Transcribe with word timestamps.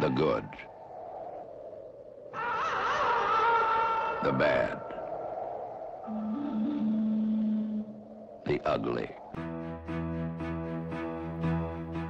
The 0.00 0.08
good. 0.08 0.48
The 4.22 4.32
bad. 4.32 4.80
The 8.46 8.60
ugly. 8.64 9.10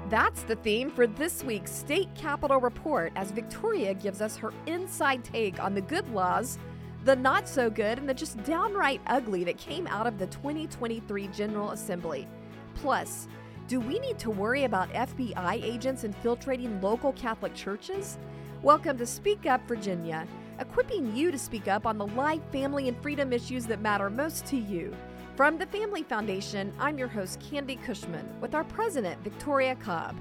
That's 0.09 0.45
the 0.45 0.55
theme 0.63 0.89
for 0.89 1.09
this 1.09 1.43
week's 1.43 1.73
State 1.73 2.15
Capitol 2.15 2.61
Report 2.61 3.13
as 3.17 3.33
Victoria 3.33 3.95
gives 3.95 4.21
us 4.21 4.37
her 4.37 4.53
inside 4.67 5.25
take 5.25 5.61
on 5.61 5.75
the 5.75 5.81
good 5.81 6.09
laws, 6.11 6.59
the 7.05 7.17
not 7.17 7.49
so 7.49 7.69
good, 7.69 7.99
and 7.99 8.09
the 8.09 8.15
just 8.15 8.41
downright 8.45 9.01
ugly 9.09 9.43
that 9.43 9.59
came 9.59 9.89
out 9.89 10.07
of 10.07 10.17
the 10.17 10.29
2023 10.29 11.27
General 11.29 11.71
Assembly. 11.73 12.29
Plus, 12.77 13.27
do 13.71 13.79
we 13.79 14.01
need 14.01 14.19
to 14.19 14.33
worry 14.33 14.65
about 14.65 14.93
FBI 14.95 15.63
agents 15.63 16.03
infiltrating 16.03 16.81
local 16.81 17.13
Catholic 17.13 17.55
churches? 17.55 18.19
Welcome 18.63 18.99
to 18.99 19.07
Speak 19.07 19.47
Up 19.47 19.61
Virginia, 19.69 20.27
equipping 20.59 21.15
you 21.15 21.31
to 21.31 21.39
speak 21.39 21.69
up 21.69 21.87
on 21.87 21.97
the 21.97 22.09
life, 22.09 22.41
family, 22.51 22.89
and 22.89 23.01
freedom 23.01 23.33
issues 23.33 23.67
that 23.67 23.81
matter 23.81 24.11
most 24.11 24.45
to 24.47 24.57
you. 24.57 24.93
From 25.37 25.57
the 25.57 25.67
Family 25.67 26.03
Foundation, 26.03 26.73
I'm 26.81 26.99
your 26.99 27.07
host, 27.07 27.39
Candy 27.39 27.77
Cushman, 27.77 28.29
with 28.41 28.57
our 28.57 28.65
president, 28.65 29.23
Victoria 29.23 29.77
Cobb. 29.77 30.17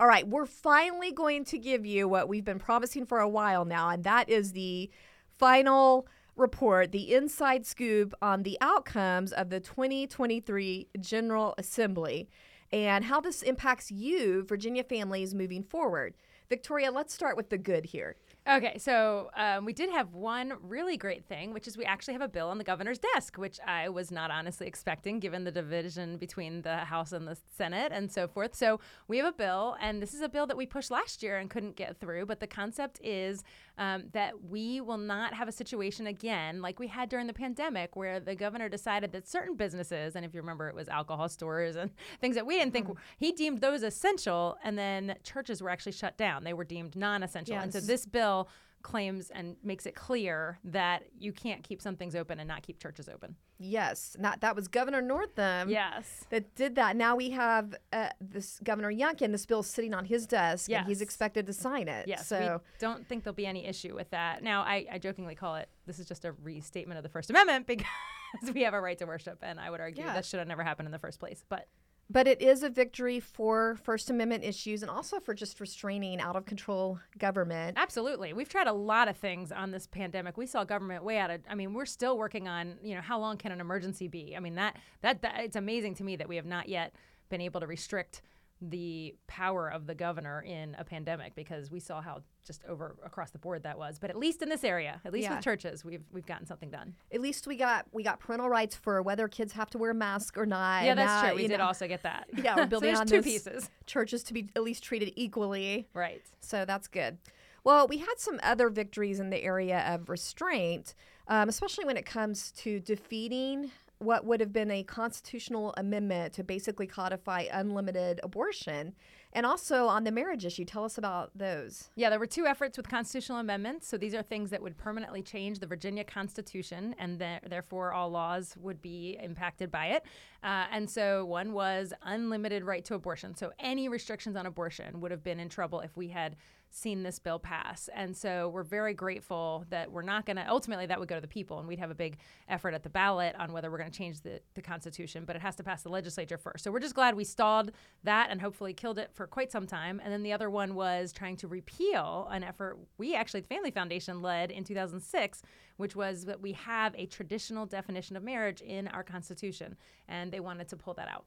All 0.00 0.08
right, 0.08 0.26
we're 0.26 0.46
finally 0.46 1.12
going 1.12 1.44
to 1.44 1.58
give 1.58 1.86
you 1.86 2.08
what 2.08 2.28
we've 2.28 2.44
been 2.44 2.58
promising 2.58 3.06
for 3.06 3.20
a 3.20 3.28
while 3.28 3.64
now, 3.64 3.88
and 3.88 4.02
that 4.02 4.28
is 4.28 4.50
the 4.50 4.90
final 5.38 6.08
report, 6.36 6.92
the 6.92 7.14
inside 7.14 7.66
scoop 7.66 8.14
on 8.20 8.42
the 8.42 8.58
outcomes 8.60 9.32
of 9.32 9.50
the 9.50 9.60
2023 9.60 10.88
General 11.00 11.54
Assembly 11.58 12.28
and 12.72 13.04
how 13.04 13.20
this 13.20 13.42
impacts 13.42 13.90
you, 13.90 14.44
Virginia 14.44 14.84
families, 14.84 15.34
moving 15.34 15.62
forward. 15.62 16.14
Victoria, 16.48 16.92
let's 16.92 17.12
start 17.12 17.36
with 17.36 17.50
the 17.50 17.58
good 17.58 17.86
here. 17.86 18.16
Okay, 18.48 18.78
so 18.78 19.30
um, 19.36 19.64
we 19.64 19.72
did 19.72 19.90
have 19.90 20.14
one 20.14 20.52
really 20.62 20.96
great 20.96 21.24
thing, 21.24 21.52
which 21.52 21.66
is 21.66 21.76
we 21.76 21.84
actually 21.84 22.14
have 22.14 22.22
a 22.22 22.28
bill 22.28 22.48
on 22.48 22.58
the 22.58 22.64
governor's 22.64 23.00
desk, 23.00 23.36
which 23.36 23.58
I 23.66 23.88
was 23.88 24.12
not 24.12 24.30
honestly 24.30 24.68
expecting 24.68 25.18
given 25.18 25.42
the 25.42 25.50
division 25.50 26.16
between 26.16 26.62
the 26.62 26.76
House 26.76 27.10
and 27.10 27.26
the 27.26 27.36
Senate 27.56 27.90
and 27.92 28.10
so 28.12 28.28
forth. 28.28 28.54
So 28.54 28.78
we 29.08 29.16
have 29.16 29.26
a 29.26 29.32
bill, 29.32 29.76
and 29.80 30.00
this 30.00 30.14
is 30.14 30.20
a 30.20 30.28
bill 30.28 30.46
that 30.46 30.56
we 30.56 30.66
pushed 30.66 30.92
last 30.92 31.24
year 31.24 31.38
and 31.38 31.50
couldn't 31.50 31.74
get 31.74 31.98
through. 31.98 32.26
But 32.26 32.38
the 32.38 32.46
concept 32.46 33.00
is 33.02 33.42
um, 33.78 34.04
that 34.12 34.44
we 34.44 34.80
will 34.80 34.98
not 34.98 35.34
have 35.34 35.48
a 35.48 35.52
situation 35.52 36.06
again 36.06 36.62
like 36.62 36.78
we 36.78 36.86
had 36.86 37.08
during 37.08 37.26
the 37.26 37.32
pandemic 37.32 37.96
where 37.96 38.20
the 38.20 38.34
governor 38.34 38.68
decided 38.68 39.12
that 39.12 39.28
certain 39.28 39.54
businesses, 39.54 40.16
and 40.16 40.24
if 40.24 40.34
you 40.34 40.40
remember, 40.40 40.68
it 40.68 40.74
was 40.74 40.88
alcohol 40.88 41.28
stores 41.28 41.76
and 41.76 41.90
things 42.20 42.36
that 42.36 42.46
we 42.46 42.58
didn't 42.58 42.72
think, 42.72 42.88
mm. 42.88 42.96
he 43.18 43.32
deemed 43.32 43.60
those 43.60 43.82
essential, 43.82 44.56
and 44.64 44.78
then 44.78 45.16
churches 45.22 45.62
were 45.62 45.70
actually 45.70 45.92
shut 45.92 46.16
down. 46.16 46.44
They 46.44 46.54
were 46.54 46.64
deemed 46.64 46.96
non 46.96 47.22
essential. 47.22 47.54
Yes. 47.54 47.64
And 47.64 47.72
so 47.72 47.80
this 47.80 48.06
bill 48.06 48.48
claims 48.86 49.30
and 49.30 49.56
makes 49.64 49.84
it 49.84 49.96
clear 49.96 50.60
that 50.62 51.02
you 51.18 51.32
can't 51.32 51.64
keep 51.64 51.82
some 51.82 51.96
things 51.96 52.14
open 52.14 52.38
and 52.38 52.46
not 52.46 52.62
keep 52.62 52.78
churches 52.78 53.08
open. 53.08 53.34
Yes, 53.58 54.16
not 54.20 54.42
that 54.42 54.54
was 54.54 54.68
Governor 54.68 55.02
Northam. 55.02 55.68
Yes, 55.68 56.24
that 56.30 56.54
did 56.54 56.76
that. 56.76 56.94
Now 56.94 57.16
we 57.16 57.30
have 57.30 57.74
uh, 57.92 58.10
this 58.20 58.60
Governor 58.62 58.92
Youngkin. 58.92 59.32
This 59.32 59.44
bill 59.44 59.64
sitting 59.64 59.92
on 59.92 60.04
his 60.04 60.24
desk, 60.24 60.70
yes. 60.70 60.78
and 60.78 60.88
he's 60.88 61.00
expected 61.00 61.46
to 61.46 61.52
sign 61.52 61.88
it. 61.88 62.06
Yes, 62.06 62.28
so 62.28 62.60
we 62.62 62.78
don't 62.78 63.08
think 63.08 63.24
there'll 63.24 63.34
be 63.34 63.46
any 63.46 63.66
issue 63.66 63.92
with 63.92 64.10
that. 64.10 64.44
Now 64.44 64.62
I, 64.62 64.86
I 64.92 64.98
jokingly 64.98 65.34
call 65.34 65.56
it 65.56 65.68
this 65.86 65.98
is 65.98 66.06
just 66.06 66.24
a 66.24 66.32
restatement 66.42 66.96
of 66.96 67.02
the 67.02 67.08
First 67.08 67.28
Amendment 67.28 67.66
because 67.66 68.54
we 68.54 68.62
have 68.62 68.74
a 68.74 68.80
right 68.80 68.98
to 68.98 69.06
worship, 69.06 69.38
and 69.42 69.58
I 69.58 69.68
would 69.68 69.80
argue 69.80 70.04
yeah. 70.04 70.14
that 70.14 70.24
should 70.24 70.38
have 70.38 70.48
never 70.48 70.62
happened 70.62 70.86
in 70.86 70.92
the 70.92 71.00
first 71.00 71.18
place. 71.18 71.44
But 71.48 71.66
but 72.08 72.28
it 72.28 72.40
is 72.40 72.62
a 72.62 72.70
victory 72.70 73.18
for 73.18 73.76
First 73.82 74.10
Amendment 74.10 74.44
issues 74.44 74.82
and 74.82 74.90
also 74.90 75.18
for 75.18 75.34
just 75.34 75.58
restraining 75.60 76.20
out 76.20 76.36
of 76.36 76.46
control 76.46 77.00
government. 77.18 77.76
Absolutely. 77.76 78.32
We've 78.32 78.48
tried 78.48 78.68
a 78.68 78.72
lot 78.72 79.08
of 79.08 79.16
things 79.16 79.50
on 79.50 79.72
this 79.72 79.86
pandemic. 79.86 80.36
We 80.36 80.46
saw 80.46 80.64
government 80.64 81.02
way 81.02 81.18
out 81.18 81.30
of 81.30 81.40
I 81.48 81.54
mean, 81.54 81.74
we're 81.74 81.86
still 81.86 82.16
working 82.16 82.46
on, 82.48 82.76
you 82.82 82.94
know, 82.94 83.00
how 83.00 83.18
long 83.18 83.36
can 83.36 83.52
an 83.52 83.60
emergency 83.60 84.08
be? 84.08 84.36
I 84.36 84.40
mean, 84.40 84.54
that 84.54 84.76
that, 85.02 85.22
that 85.22 85.40
it's 85.40 85.56
amazing 85.56 85.94
to 85.96 86.04
me 86.04 86.16
that 86.16 86.28
we 86.28 86.36
have 86.36 86.46
not 86.46 86.68
yet 86.68 86.94
been 87.28 87.40
able 87.40 87.60
to 87.60 87.66
restrict 87.66 88.22
the 88.62 89.14
power 89.26 89.68
of 89.68 89.86
the 89.86 89.94
governor 89.94 90.42
in 90.42 90.74
a 90.78 90.84
pandemic 90.84 91.34
because 91.34 91.70
we 91.70 91.78
saw 91.78 92.00
how 92.00 92.22
just 92.46 92.64
over 92.64 92.96
across 93.04 93.30
the 93.30 93.38
board 93.38 93.62
that 93.64 93.76
was. 93.76 93.98
But 93.98 94.10
at 94.10 94.16
least 94.16 94.40
in 94.40 94.48
this 94.48 94.64
area, 94.64 95.00
at 95.04 95.12
least 95.12 95.24
yeah. 95.24 95.36
with 95.36 95.44
churches, 95.44 95.84
we've 95.84 96.04
we've 96.12 96.26
gotten 96.26 96.46
something 96.46 96.70
done. 96.70 96.94
At 97.12 97.20
least 97.20 97.46
we 97.46 97.56
got 97.56 97.86
we 97.92 98.02
got 98.02 98.18
parental 98.18 98.48
rights 98.48 98.74
for 98.74 99.02
whether 99.02 99.28
kids 99.28 99.52
have 99.52 99.68
to 99.70 99.78
wear 99.78 99.90
a 99.90 99.94
mask 99.94 100.38
or 100.38 100.46
not. 100.46 100.84
Yeah, 100.84 100.94
that's 100.94 101.28
true. 101.28 101.36
We 101.36 101.48
did 101.48 101.58
know. 101.58 101.66
also 101.66 101.86
get 101.86 102.02
that. 102.02 102.28
Yeah, 102.36 102.56
we're 102.56 102.66
building 102.66 102.94
so 102.94 103.00
on 103.00 103.06
two 103.06 103.22
pieces. 103.22 103.70
Churches 103.86 104.22
to 104.24 104.34
be 104.34 104.48
at 104.54 104.62
least 104.62 104.84
treated 104.84 105.12
equally. 105.16 105.88
Right. 105.94 106.22
So 106.40 106.64
that's 106.64 106.86
good. 106.86 107.18
Well, 107.64 107.88
we 107.88 107.98
had 107.98 108.14
some 108.18 108.38
other 108.42 108.68
victories 108.68 109.18
in 109.18 109.30
the 109.30 109.42
area 109.42 109.80
of 109.92 110.08
restraint, 110.08 110.94
um, 111.26 111.48
especially 111.48 111.84
when 111.84 111.96
it 111.96 112.06
comes 112.06 112.52
to 112.58 112.78
defeating 112.78 113.72
what 113.98 114.24
would 114.26 114.40
have 114.40 114.52
been 114.52 114.70
a 114.70 114.82
constitutional 114.82 115.72
amendment 115.76 116.34
to 116.34 116.44
basically 116.44 116.86
codify 116.86 117.46
unlimited 117.50 118.20
abortion. 118.22 118.94
And 119.32 119.44
also 119.44 119.86
on 119.86 120.04
the 120.04 120.10
marriage 120.10 120.46
issue, 120.46 120.64
tell 120.64 120.84
us 120.84 120.96
about 120.96 121.30
those. 121.34 121.90
Yeah, 121.94 122.10
there 122.10 122.18
were 122.18 122.26
two 122.26 122.46
efforts 122.46 122.76
with 122.76 122.88
constitutional 122.88 123.38
amendments. 123.38 123.86
So 123.86 123.98
these 123.98 124.14
are 124.14 124.22
things 124.22 124.50
that 124.50 124.62
would 124.62 124.78
permanently 124.78 125.22
change 125.22 125.58
the 125.58 125.66
Virginia 125.66 126.04
Constitution, 126.04 126.94
and 126.98 127.18
th- 127.18 127.42
therefore 127.48 127.92
all 127.92 128.10
laws 128.10 128.54
would 128.58 128.80
be 128.80 129.18
impacted 129.22 129.70
by 129.70 129.86
it. 129.88 130.04
Uh, 130.42 130.64
and 130.70 130.88
so 130.88 131.24
one 131.24 131.52
was 131.52 131.92
unlimited 132.02 132.64
right 132.64 132.84
to 132.86 132.94
abortion. 132.94 133.34
So 133.34 133.52
any 133.58 133.88
restrictions 133.88 134.36
on 134.36 134.46
abortion 134.46 135.00
would 135.00 135.10
have 135.10 135.24
been 135.24 135.40
in 135.40 135.48
trouble 135.48 135.80
if 135.80 135.96
we 135.96 136.08
had 136.08 136.36
seen 136.70 137.02
this 137.02 137.18
bill 137.18 137.38
pass. 137.38 137.88
And 137.94 138.16
so 138.16 138.48
we're 138.48 138.62
very 138.62 138.92
grateful 138.92 139.64
that 139.70 139.90
we're 139.90 140.02
not 140.02 140.26
going 140.26 140.36
to, 140.36 140.48
ultimately, 140.48 140.86
that 140.86 140.98
would 140.98 141.08
go 141.08 141.14
to 141.14 141.20
the 141.20 141.28
people, 141.28 141.58
and 141.58 141.66
we'd 141.66 141.78
have 141.78 141.90
a 141.90 141.94
big 141.94 142.18
effort 142.48 142.74
at 142.74 142.82
the 142.82 142.90
ballot 142.90 143.34
on 143.38 143.52
whether 143.52 143.70
we're 143.70 143.78
going 143.78 143.90
to 143.90 143.96
change 143.96 144.20
the, 144.20 144.40
the 144.54 144.62
Constitution, 144.62 145.24
but 145.24 145.36
it 145.36 145.42
has 145.42 145.56
to 145.56 145.62
pass 145.62 145.82
the 145.82 145.88
legislature 145.88 146.36
first. 146.36 146.64
So 146.64 146.70
we're 146.70 146.80
just 146.80 146.94
glad 146.94 147.14
we 147.14 147.24
stalled 147.24 147.72
that 148.04 148.28
and 148.30 148.40
hopefully 148.40 148.74
killed 148.74 148.98
it 148.98 149.10
for 149.14 149.26
quite 149.26 149.50
some 149.50 149.66
time. 149.66 150.00
And 150.02 150.12
then 150.12 150.22
the 150.22 150.32
other 150.32 150.50
one 150.50 150.74
was 150.74 151.12
trying 151.12 151.36
to 151.38 151.48
repeal 151.48 152.28
an 152.30 152.44
effort 152.44 152.78
we 152.98 153.14
actually, 153.14 153.40
the 153.40 153.48
Family 153.48 153.70
Foundation, 153.70 154.20
led 154.20 154.50
in 154.50 154.64
2006, 154.64 155.42
which 155.76 155.96
was 155.96 156.24
that 156.24 156.40
we 156.40 156.52
have 156.52 156.94
a 156.96 157.06
traditional 157.06 157.66
definition 157.66 158.16
of 158.16 158.22
marriage 158.22 158.60
in 158.60 158.88
our 158.88 159.02
Constitution. 159.02 159.76
And 160.08 160.32
they 160.32 160.40
wanted 160.40 160.68
to 160.68 160.76
pull 160.76 160.94
that 160.94 161.08
out. 161.08 161.24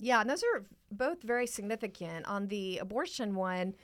Yeah, 0.00 0.20
and 0.20 0.30
those 0.30 0.42
are 0.54 0.64
both 0.92 1.22
very 1.22 1.46
significant. 1.46 2.26
On 2.26 2.46
the 2.46 2.78
abortion 2.78 3.34
one, 3.34 3.74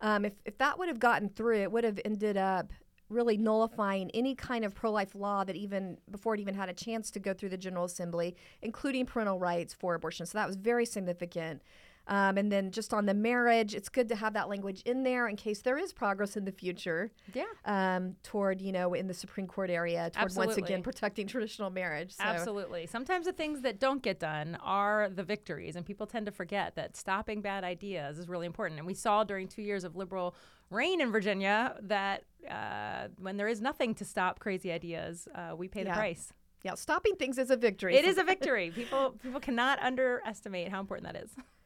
um, 0.00 0.24
if, 0.24 0.32
if 0.44 0.58
that 0.58 0.78
would 0.78 0.88
have 0.88 0.98
gotten 0.98 1.28
through, 1.28 1.62
it 1.62 1.72
would 1.72 1.84
have 1.84 2.00
ended 2.04 2.36
up 2.36 2.72
really 3.08 3.38
nullifying 3.38 4.10
any 4.12 4.34
kind 4.34 4.64
of 4.64 4.74
pro 4.74 4.90
life 4.90 5.14
law 5.14 5.42
that 5.44 5.56
even 5.56 5.96
before 6.10 6.34
it 6.34 6.40
even 6.40 6.54
had 6.54 6.68
a 6.68 6.74
chance 6.74 7.10
to 7.10 7.18
go 7.18 7.32
through 7.32 7.48
the 7.48 7.56
General 7.56 7.84
Assembly, 7.84 8.36
including 8.62 9.06
parental 9.06 9.38
rights 9.38 9.72
for 9.72 9.94
abortion. 9.94 10.26
So 10.26 10.36
that 10.38 10.46
was 10.46 10.56
very 10.56 10.84
significant. 10.84 11.62
Um, 12.08 12.38
and 12.38 12.50
then 12.50 12.70
just 12.70 12.94
on 12.94 13.04
the 13.04 13.14
marriage, 13.14 13.74
it's 13.74 13.90
good 13.90 14.08
to 14.08 14.16
have 14.16 14.32
that 14.32 14.48
language 14.48 14.80
in 14.86 15.02
there 15.02 15.28
in 15.28 15.36
case 15.36 15.60
there 15.60 15.76
is 15.76 15.92
progress 15.92 16.36
in 16.36 16.44
the 16.46 16.52
future. 16.52 17.12
Yeah. 17.34 17.44
Um, 17.66 18.16
toward, 18.22 18.62
you 18.62 18.72
know, 18.72 18.94
in 18.94 19.06
the 19.06 19.14
Supreme 19.14 19.46
Court 19.46 19.70
area, 19.70 20.10
toward 20.10 20.24
Absolutely. 20.24 20.54
once 20.54 20.58
again 20.58 20.82
protecting 20.82 21.26
traditional 21.26 21.68
marriage. 21.68 22.14
So. 22.14 22.24
Absolutely. 22.24 22.86
Sometimes 22.86 23.26
the 23.26 23.32
things 23.32 23.60
that 23.60 23.78
don't 23.78 24.02
get 24.02 24.18
done 24.18 24.56
are 24.62 25.10
the 25.10 25.22
victories, 25.22 25.76
and 25.76 25.84
people 25.84 26.06
tend 26.06 26.24
to 26.26 26.32
forget 26.32 26.74
that 26.76 26.96
stopping 26.96 27.42
bad 27.42 27.62
ideas 27.62 28.18
is 28.18 28.26
really 28.26 28.46
important. 28.46 28.78
And 28.78 28.86
we 28.86 28.94
saw 28.94 29.22
during 29.22 29.46
two 29.46 29.62
years 29.62 29.84
of 29.84 29.94
liberal 29.94 30.34
reign 30.70 31.02
in 31.02 31.12
Virginia 31.12 31.76
that 31.82 32.24
uh, 32.50 33.08
when 33.18 33.36
there 33.36 33.48
is 33.48 33.60
nothing 33.60 33.94
to 33.96 34.04
stop 34.06 34.38
crazy 34.38 34.72
ideas, 34.72 35.28
uh, 35.34 35.54
we 35.54 35.68
pay 35.68 35.84
the 35.84 35.90
price. 35.90 36.32
Yeah, 36.64 36.74
stopping 36.74 37.16
things 37.16 37.38
is 37.38 37.50
a 37.50 37.56
victory. 37.56 37.96
It 37.96 38.04
is 38.04 38.18
a 38.18 38.24
victory. 38.24 38.72
people 38.74 39.14
people 39.22 39.40
cannot 39.40 39.78
underestimate 39.80 40.70
how 40.70 40.80
important 40.80 41.12
that 41.12 41.22
is. 41.22 41.30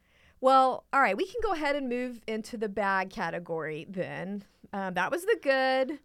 Well, 0.42 0.84
all 0.92 1.00
right, 1.00 1.16
we 1.16 1.24
can 1.24 1.40
go 1.40 1.52
ahead 1.52 1.76
and 1.76 1.88
move 1.88 2.20
into 2.26 2.56
the 2.56 2.68
bad 2.68 3.10
category 3.10 3.86
then. 3.88 4.42
Um, 4.72 4.94
that 4.94 5.12
was 5.12 5.24
the 5.24 5.38
good. 5.40 6.00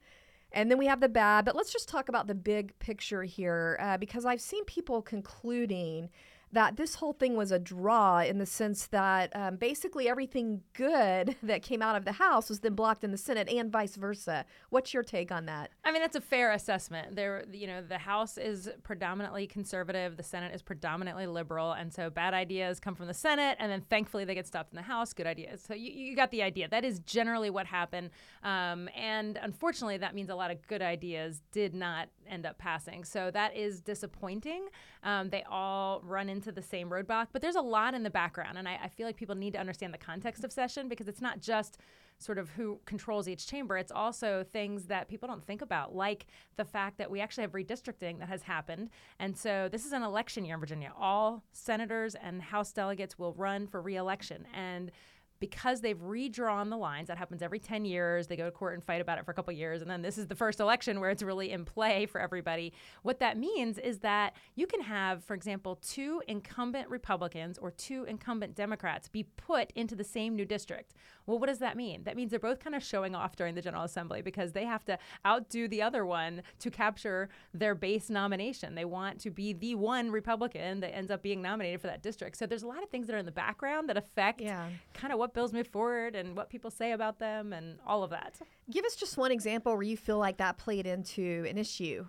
And 0.51 0.69
then 0.69 0.77
we 0.77 0.85
have 0.85 0.99
the 0.99 1.09
bad, 1.09 1.43
but 1.43 1.55
let's 1.55 1.73
just 1.73 1.89
talk 1.89 2.07
about 2.07 2.27
the 2.27 2.35
big 2.35 2.77
picture 2.77 3.23
here 3.23 3.79
uh, 3.81 3.97
because 3.97 4.25
I've 4.25 4.39
seen 4.39 4.63
people 4.65 5.01
concluding 5.01 6.09
that 6.51 6.77
this 6.77 6.95
whole 6.95 7.13
thing 7.13 7.35
was 7.35 7.51
a 7.51 7.59
draw 7.59 8.19
in 8.19 8.37
the 8.37 8.45
sense 8.45 8.87
that 8.87 9.35
um, 9.35 9.57
basically 9.57 10.07
everything 10.07 10.61
good 10.73 11.35
that 11.43 11.61
came 11.61 11.81
out 11.81 11.95
of 11.95 12.05
the 12.05 12.13
House 12.13 12.49
was 12.49 12.61
then 12.61 12.73
blocked 12.73 13.03
in 13.03 13.11
the 13.11 13.17
Senate 13.17 13.49
and 13.49 13.71
vice 13.71 13.95
versa. 13.95 14.45
What's 14.69 14.93
your 14.93 15.03
take 15.03 15.31
on 15.31 15.45
that? 15.47 15.71
I 15.83 15.91
mean, 15.91 16.01
that's 16.01 16.15
a 16.15 16.21
fair 16.21 16.51
assessment. 16.53 17.15
There, 17.15 17.43
you 17.51 17.67
know, 17.67 17.81
the 17.81 17.97
House 17.97 18.37
is 18.37 18.69
predominantly 18.83 19.47
conservative, 19.47 20.17
the 20.17 20.23
Senate 20.23 20.53
is 20.53 20.61
predominantly 20.61 21.27
liberal, 21.27 21.73
and 21.73 21.91
so 21.93 22.09
bad 22.09 22.33
ideas 22.33 22.79
come 22.79 22.95
from 22.95 23.07
the 23.07 23.13
Senate, 23.13 23.57
and 23.59 23.71
then 23.71 23.81
thankfully 23.89 24.23
they 24.23 24.35
get 24.35 24.47
stopped 24.47 24.71
in 24.71 24.77
the 24.77 24.83
House. 24.83 25.13
Good 25.13 25.27
ideas. 25.27 25.63
So 25.67 25.73
you, 25.73 25.91
you 25.91 26.15
got 26.15 26.31
the 26.31 26.43
idea. 26.43 26.69
That 26.69 26.85
is 26.85 26.99
generally 26.99 27.49
what 27.49 27.65
happened, 27.65 28.11
um, 28.43 28.89
and 28.95 29.37
unfortunately, 29.41 29.97
that 29.97 30.15
means 30.15 30.29
a 30.29 30.35
lot 30.35 30.51
of 30.51 30.65
good 30.67 30.81
ideas 30.81 31.41
did 31.51 31.73
not 31.73 32.09
end 32.29 32.45
up 32.45 32.57
passing. 32.57 33.03
So 33.03 33.31
that 33.31 33.55
is 33.55 33.81
disappointing. 33.81 34.67
Um, 35.03 35.29
they 35.29 35.43
all 35.49 36.01
run 36.03 36.29
in 36.29 36.36
into 36.37 36.51
the 36.51 36.61
same 36.61 36.89
roadblock. 36.89 37.27
But 37.33 37.41
there's 37.41 37.55
a 37.55 37.61
lot 37.61 37.93
in 37.93 38.03
the 38.03 38.09
background, 38.09 38.57
and 38.57 38.67
I, 38.67 38.79
I 38.83 38.87
feel 38.87 39.05
like 39.05 39.17
people 39.17 39.35
need 39.35 39.53
to 39.53 39.59
understand 39.59 39.93
the 39.93 39.97
context 39.97 40.43
of 40.43 40.51
session 40.51 40.87
because 40.87 41.07
it's 41.07 41.21
not 41.21 41.41
just 41.41 41.79
sort 42.19 42.37
of 42.37 42.49
who 42.51 42.79
controls 42.85 43.27
each 43.27 43.45
chamber. 43.47 43.77
It's 43.77 43.91
also 43.91 44.43
things 44.51 44.85
that 44.85 45.07
people 45.07 45.27
don't 45.27 45.45
think 45.45 45.61
about, 45.61 45.95
like 45.95 46.27
the 46.55 46.65
fact 46.65 46.97
that 46.97 47.11
we 47.11 47.19
actually 47.19 47.43
have 47.43 47.51
redistricting 47.51 48.19
that 48.19 48.29
has 48.29 48.43
happened. 48.43 48.89
And 49.19 49.37
so 49.37 49.69
this 49.71 49.85
is 49.85 49.91
an 49.91 50.03
election 50.03 50.45
year 50.45 50.55
in 50.55 50.59
Virginia. 50.59 50.93
All 50.97 51.43
senators 51.51 52.15
and 52.15 52.41
House 52.41 52.71
delegates 52.71 53.19
will 53.19 53.33
run 53.33 53.67
for 53.67 53.81
reelection. 53.81 54.45
And 54.53 54.91
because 55.39 55.81
they've 55.81 56.01
redrawn 56.01 56.69
the 56.69 56.77
lines 56.77 57.07
that 57.07 57.17
happens 57.17 57.41
every 57.41 57.59
10 57.59 57.85
years 57.85 58.27
they 58.27 58.35
go 58.35 58.45
to 58.45 58.51
court 58.51 58.73
and 58.73 58.83
fight 58.83 59.01
about 59.01 59.17
it 59.17 59.25
for 59.25 59.31
a 59.31 59.33
couple 59.33 59.53
years 59.53 59.81
and 59.81 59.89
then 59.89 60.01
this 60.01 60.17
is 60.17 60.27
the 60.27 60.35
first 60.35 60.59
election 60.59 60.99
where 60.99 61.09
it's 61.09 61.23
really 61.23 61.51
in 61.51 61.65
play 61.65 62.05
for 62.05 62.19
everybody. 62.19 62.73
What 63.03 63.19
that 63.19 63.37
means 63.37 63.77
is 63.77 63.99
that 63.99 64.35
you 64.55 64.67
can 64.67 64.81
have 64.81 65.23
for 65.23 65.33
example 65.33 65.77
two 65.81 66.21
incumbent 66.27 66.89
republicans 66.89 67.57
or 67.57 67.71
two 67.71 68.03
incumbent 68.05 68.55
democrats 68.55 69.07
be 69.07 69.23
put 69.23 69.71
into 69.75 69.95
the 69.95 70.03
same 70.03 70.35
new 70.35 70.45
district 70.45 70.93
well 71.27 71.37
what 71.37 71.47
does 71.47 71.59
that 71.59 71.77
mean 71.77 72.03
that 72.05 72.15
means 72.15 72.31
they're 72.31 72.39
both 72.39 72.59
kind 72.59 72.75
of 72.75 72.81
showing 72.83 73.13
off 73.13 73.35
during 73.35 73.53
the 73.53 73.61
general 73.61 73.83
assembly 73.83 74.21
because 74.23 74.53
they 74.53 74.65
have 74.65 74.83
to 74.83 74.97
outdo 75.25 75.67
the 75.67 75.81
other 75.81 76.03
one 76.05 76.41
to 76.57 76.71
capture 76.71 77.29
their 77.53 77.75
base 77.75 78.09
nomination 78.09 78.73
they 78.73 78.85
want 78.85 79.19
to 79.19 79.29
be 79.29 79.53
the 79.53 79.75
one 79.75 80.09
republican 80.09 80.79
that 80.79 80.95
ends 80.95 81.11
up 81.11 81.21
being 81.21 81.41
nominated 81.41 81.79
for 81.79 81.87
that 81.87 82.01
district 82.01 82.35
so 82.37 82.45
there's 82.47 82.63
a 82.63 82.67
lot 82.67 82.81
of 82.81 82.89
things 82.89 83.05
that 83.05 83.15
are 83.15 83.19
in 83.19 83.25
the 83.25 83.31
background 83.31 83.87
that 83.89 83.97
affect 83.97 84.41
Yeah. 84.41 84.69
kind 84.93 85.13
of 85.13 85.19
what 85.19 85.33
bills 85.33 85.53
move 85.53 85.67
forward 85.67 86.15
and 86.15 86.35
what 86.35 86.49
people 86.49 86.71
say 86.71 86.93
about 86.93 87.19
them 87.19 87.53
and 87.53 87.77
all 87.85 88.03
of 88.03 88.09
that. 88.11 88.35
Give 88.71 88.85
us 88.85 88.95
just 88.95 89.17
one 89.17 89.31
example 89.31 89.73
where 89.73 89.83
you 89.83 89.97
feel 89.97 90.17
like 90.17 90.37
that 90.37 90.57
played 90.57 90.85
into 90.87 91.45
an 91.49 91.57
issue. 91.57 92.05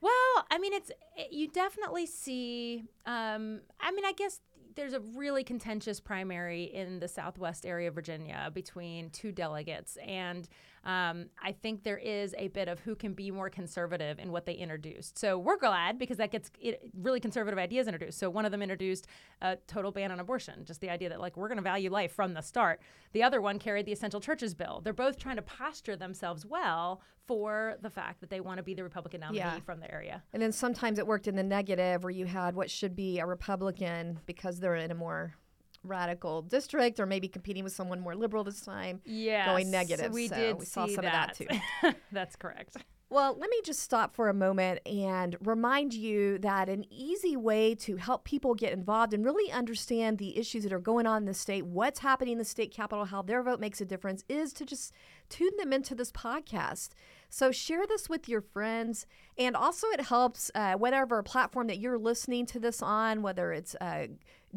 Well, 0.00 0.12
I 0.50 0.58
mean, 0.60 0.72
it's 0.72 0.90
it, 1.16 1.32
you 1.32 1.48
definitely 1.48 2.06
see. 2.06 2.84
Um, 3.06 3.60
I 3.80 3.90
mean, 3.92 4.04
I 4.04 4.12
guess 4.12 4.40
there's 4.76 4.92
a 4.92 5.00
really 5.00 5.44
contentious 5.44 6.00
primary 6.00 6.64
in 6.64 7.00
the 7.00 7.08
Southwest 7.08 7.66
area 7.66 7.88
of 7.88 7.94
Virginia 7.94 8.50
between 8.52 9.10
two 9.10 9.32
delegates, 9.32 9.96
and 10.06 10.48
um, 10.84 11.26
I 11.42 11.52
think 11.52 11.84
there 11.84 11.98
is 11.98 12.34
a 12.38 12.48
bit 12.48 12.66
of 12.68 12.80
who 12.80 12.94
can 12.94 13.12
be 13.12 13.30
more 13.30 13.50
conservative 13.50 14.18
in 14.18 14.32
what 14.32 14.46
they 14.46 14.54
introduced. 14.54 15.18
So 15.18 15.38
we're 15.38 15.58
glad 15.58 15.98
because 15.98 16.16
that 16.16 16.30
gets 16.30 16.50
it, 16.58 16.80
really 16.94 17.20
conservative 17.20 17.58
ideas 17.58 17.86
introduced. 17.86 18.18
So 18.18 18.30
one 18.30 18.46
of 18.46 18.50
them 18.50 18.62
introduced 18.62 19.06
a 19.42 19.56
total 19.66 19.92
ban 19.92 20.10
on 20.10 20.20
abortion, 20.20 20.64
just 20.64 20.80
the 20.80 20.88
idea 20.88 21.10
that 21.10 21.20
like 21.20 21.36
we're 21.36 21.48
going 21.48 21.58
to 21.58 21.62
value 21.62 21.90
life 21.90 22.12
from 22.12 22.32
the 22.32 22.40
start. 22.40 22.80
The 23.12 23.22
other 23.22 23.40
one 23.40 23.58
carried 23.58 23.84
the 23.84 23.92
essential 23.92 24.20
churches 24.20 24.54
bill. 24.54 24.80
They're 24.82 24.92
both 24.94 25.18
trying 25.18 25.36
to 25.36 25.42
posture 25.42 25.96
themselves 25.96 26.46
well 26.46 27.02
for 27.26 27.76
the 27.82 27.90
fact 27.90 28.20
that 28.20 28.30
they 28.30 28.40
want 28.40 28.56
to 28.56 28.62
be 28.62 28.74
the 28.74 28.82
Republican 28.82 29.20
nominee 29.20 29.38
Yeah. 29.38 29.60
from 29.60 29.80
the 29.80 29.92
area. 29.92 30.22
And 30.32 30.42
then 30.42 30.50
sometimes 30.52 30.98
it 30.98 31.06
worked 31.06 31.28
in 31.28 31.36
the 31.36 31.42
negative 31.42 32.02
where 32.02 32.10
you 32.10 32.24
had 32.24 32.54
what 32.54 32.70
should 32.70 32.96
be 32.96 33.18
a 33.18 33.26
Republican 33.26 34.18
because 34.26 34.60
they're 34.60 34.76
in 34.76 34.90
a 34.90 34.94
more 34.94 35.34
radical 35.82 36.42
district 36.42 37.00
or 37.00 37.06
maybe 37.06 37.28
competing 37.28 37.64
with 37.64 37.72
someone 37.72 38.00
more 38.00 38.14
liberal 38.14 38.44
this 38.44 38.60
time. 38.60 39.00
Yeah, 39.04 39.46
going 39.46 39.70
negative, 39.70 40.12
We 40.12 40.28
so 40.28 40.36
did 40.36 40.58
we 40.58 40.64
saw 40.64 40.86
see 40.86 40.94
some 40.94 41.04
of 41.04 41.12
that 41.12 41.34
too. 41.34 41.48
That's 42.12 42.36
correct. 42.36 42.76
Well, 43.12 43.36
let 43.36 43.50
me 43.50 43.60
just 43.64 43.80
stop 43.80 44.14
for 44.14 44.28
a 44.28 44.34
moment 44.34 44.86
and 44.86 45.36
remind 45.40 45.92
you 45.92 46.38
that 46.38 46.68
an 46.68 46.84
easy 46.90 47.36
way 47.36 47.74
to 47.74 47.96
help 47.96 48.22
people 48.22 48.54
get 48.54 48.72
involved 48.72 49.12
and 49.12 49.24
really 49.24 49.50
understand 49.50 50.18
the 50.18 50.38
issues 50.38 50.62
that 50.62 50.72
are 50.72 50.78
going 50.78 51.08
on 51.08 51.22
in 51.22 51.24
the 51.24 51.34
state, 51.34 51.66
what's 51.66 51.98
happening 51.98 52.34
in 52.34 52.38
the 52.38 52.44
state 52.44 52.72
capitol, 52.72 53.06
how 53.06 53.20
their 53.20 53.42
vote 53.42 53.58
makes 53.58 53.80
a 53.80 53.84
difference, 53.84 54.22
is 54.28 54.52
to 54.52 54.64
just 54.64 54.92
tune 55.28 55.50
them 55.58 55.72
into 55.72 55.96
this 55.96 56.12
podcast. 56.12 56.90
So 57.28 57.50
share 57.50 57.84
this 57.84 58.08
with 58.08 58.28
your 58.28 58.42
friends. 58.42 59.06
And 59.36 59.56
also, 59.56 59.88
it 59.88 60.02
helps 60.02 60.52
uh, 60.54 60.74
whatever 60.74 61.20
platform 61.24 61.66
that 61.66 61.80
you're 61.80 61.98
listening 61.98 62.46
to 62.46 62.60
this 62.60 62.80
on, 62.80 63.22
whether 63.22 63.52
it's 63.52 63.74
uh, 63.80 64.06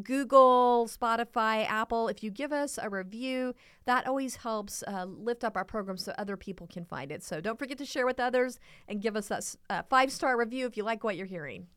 Google, 0.02 0.86
Spotify, 0.86 1.68
Apple. 1.68 2.08
If 2.08 2.22
you 2.22 2.30
give 2.30 2.52
us 2.52 2.78
a 2.82 2.90
review, 2.90 3.54
that 3.84 4.06
always 4.06 4.36
helps 4.36 4.82
uh, 4.86 5.04
lift 5.04 5.44
up 5.44 5.56
our 5.56 5.64
program 5.64 5.96
so 5.96 6.12
other 6.18 6.36
people 6.36 6.66
can 6.66 6.84
find 6.84 7.12
it. 7.12 7.22
So 7.22 7.40
don't 7.40 7.58
forget 7.58 7.78
to 7.78 7.84
share 7.84 8.06
with 8.06 8.18
others 8.18 8.58
and 8.88 9.00
give 9.00 9.16
us 9.16 9.28
that 9.28 9.88
five 9.88 10.10
star 10.10 10.38
review 10.38 10.66
if 10.66 10.76
you 10.76 10.82
like 10.82 11.04
what 11.04 11.16
you're 11.16 11.26
hearing. 11.26 11.68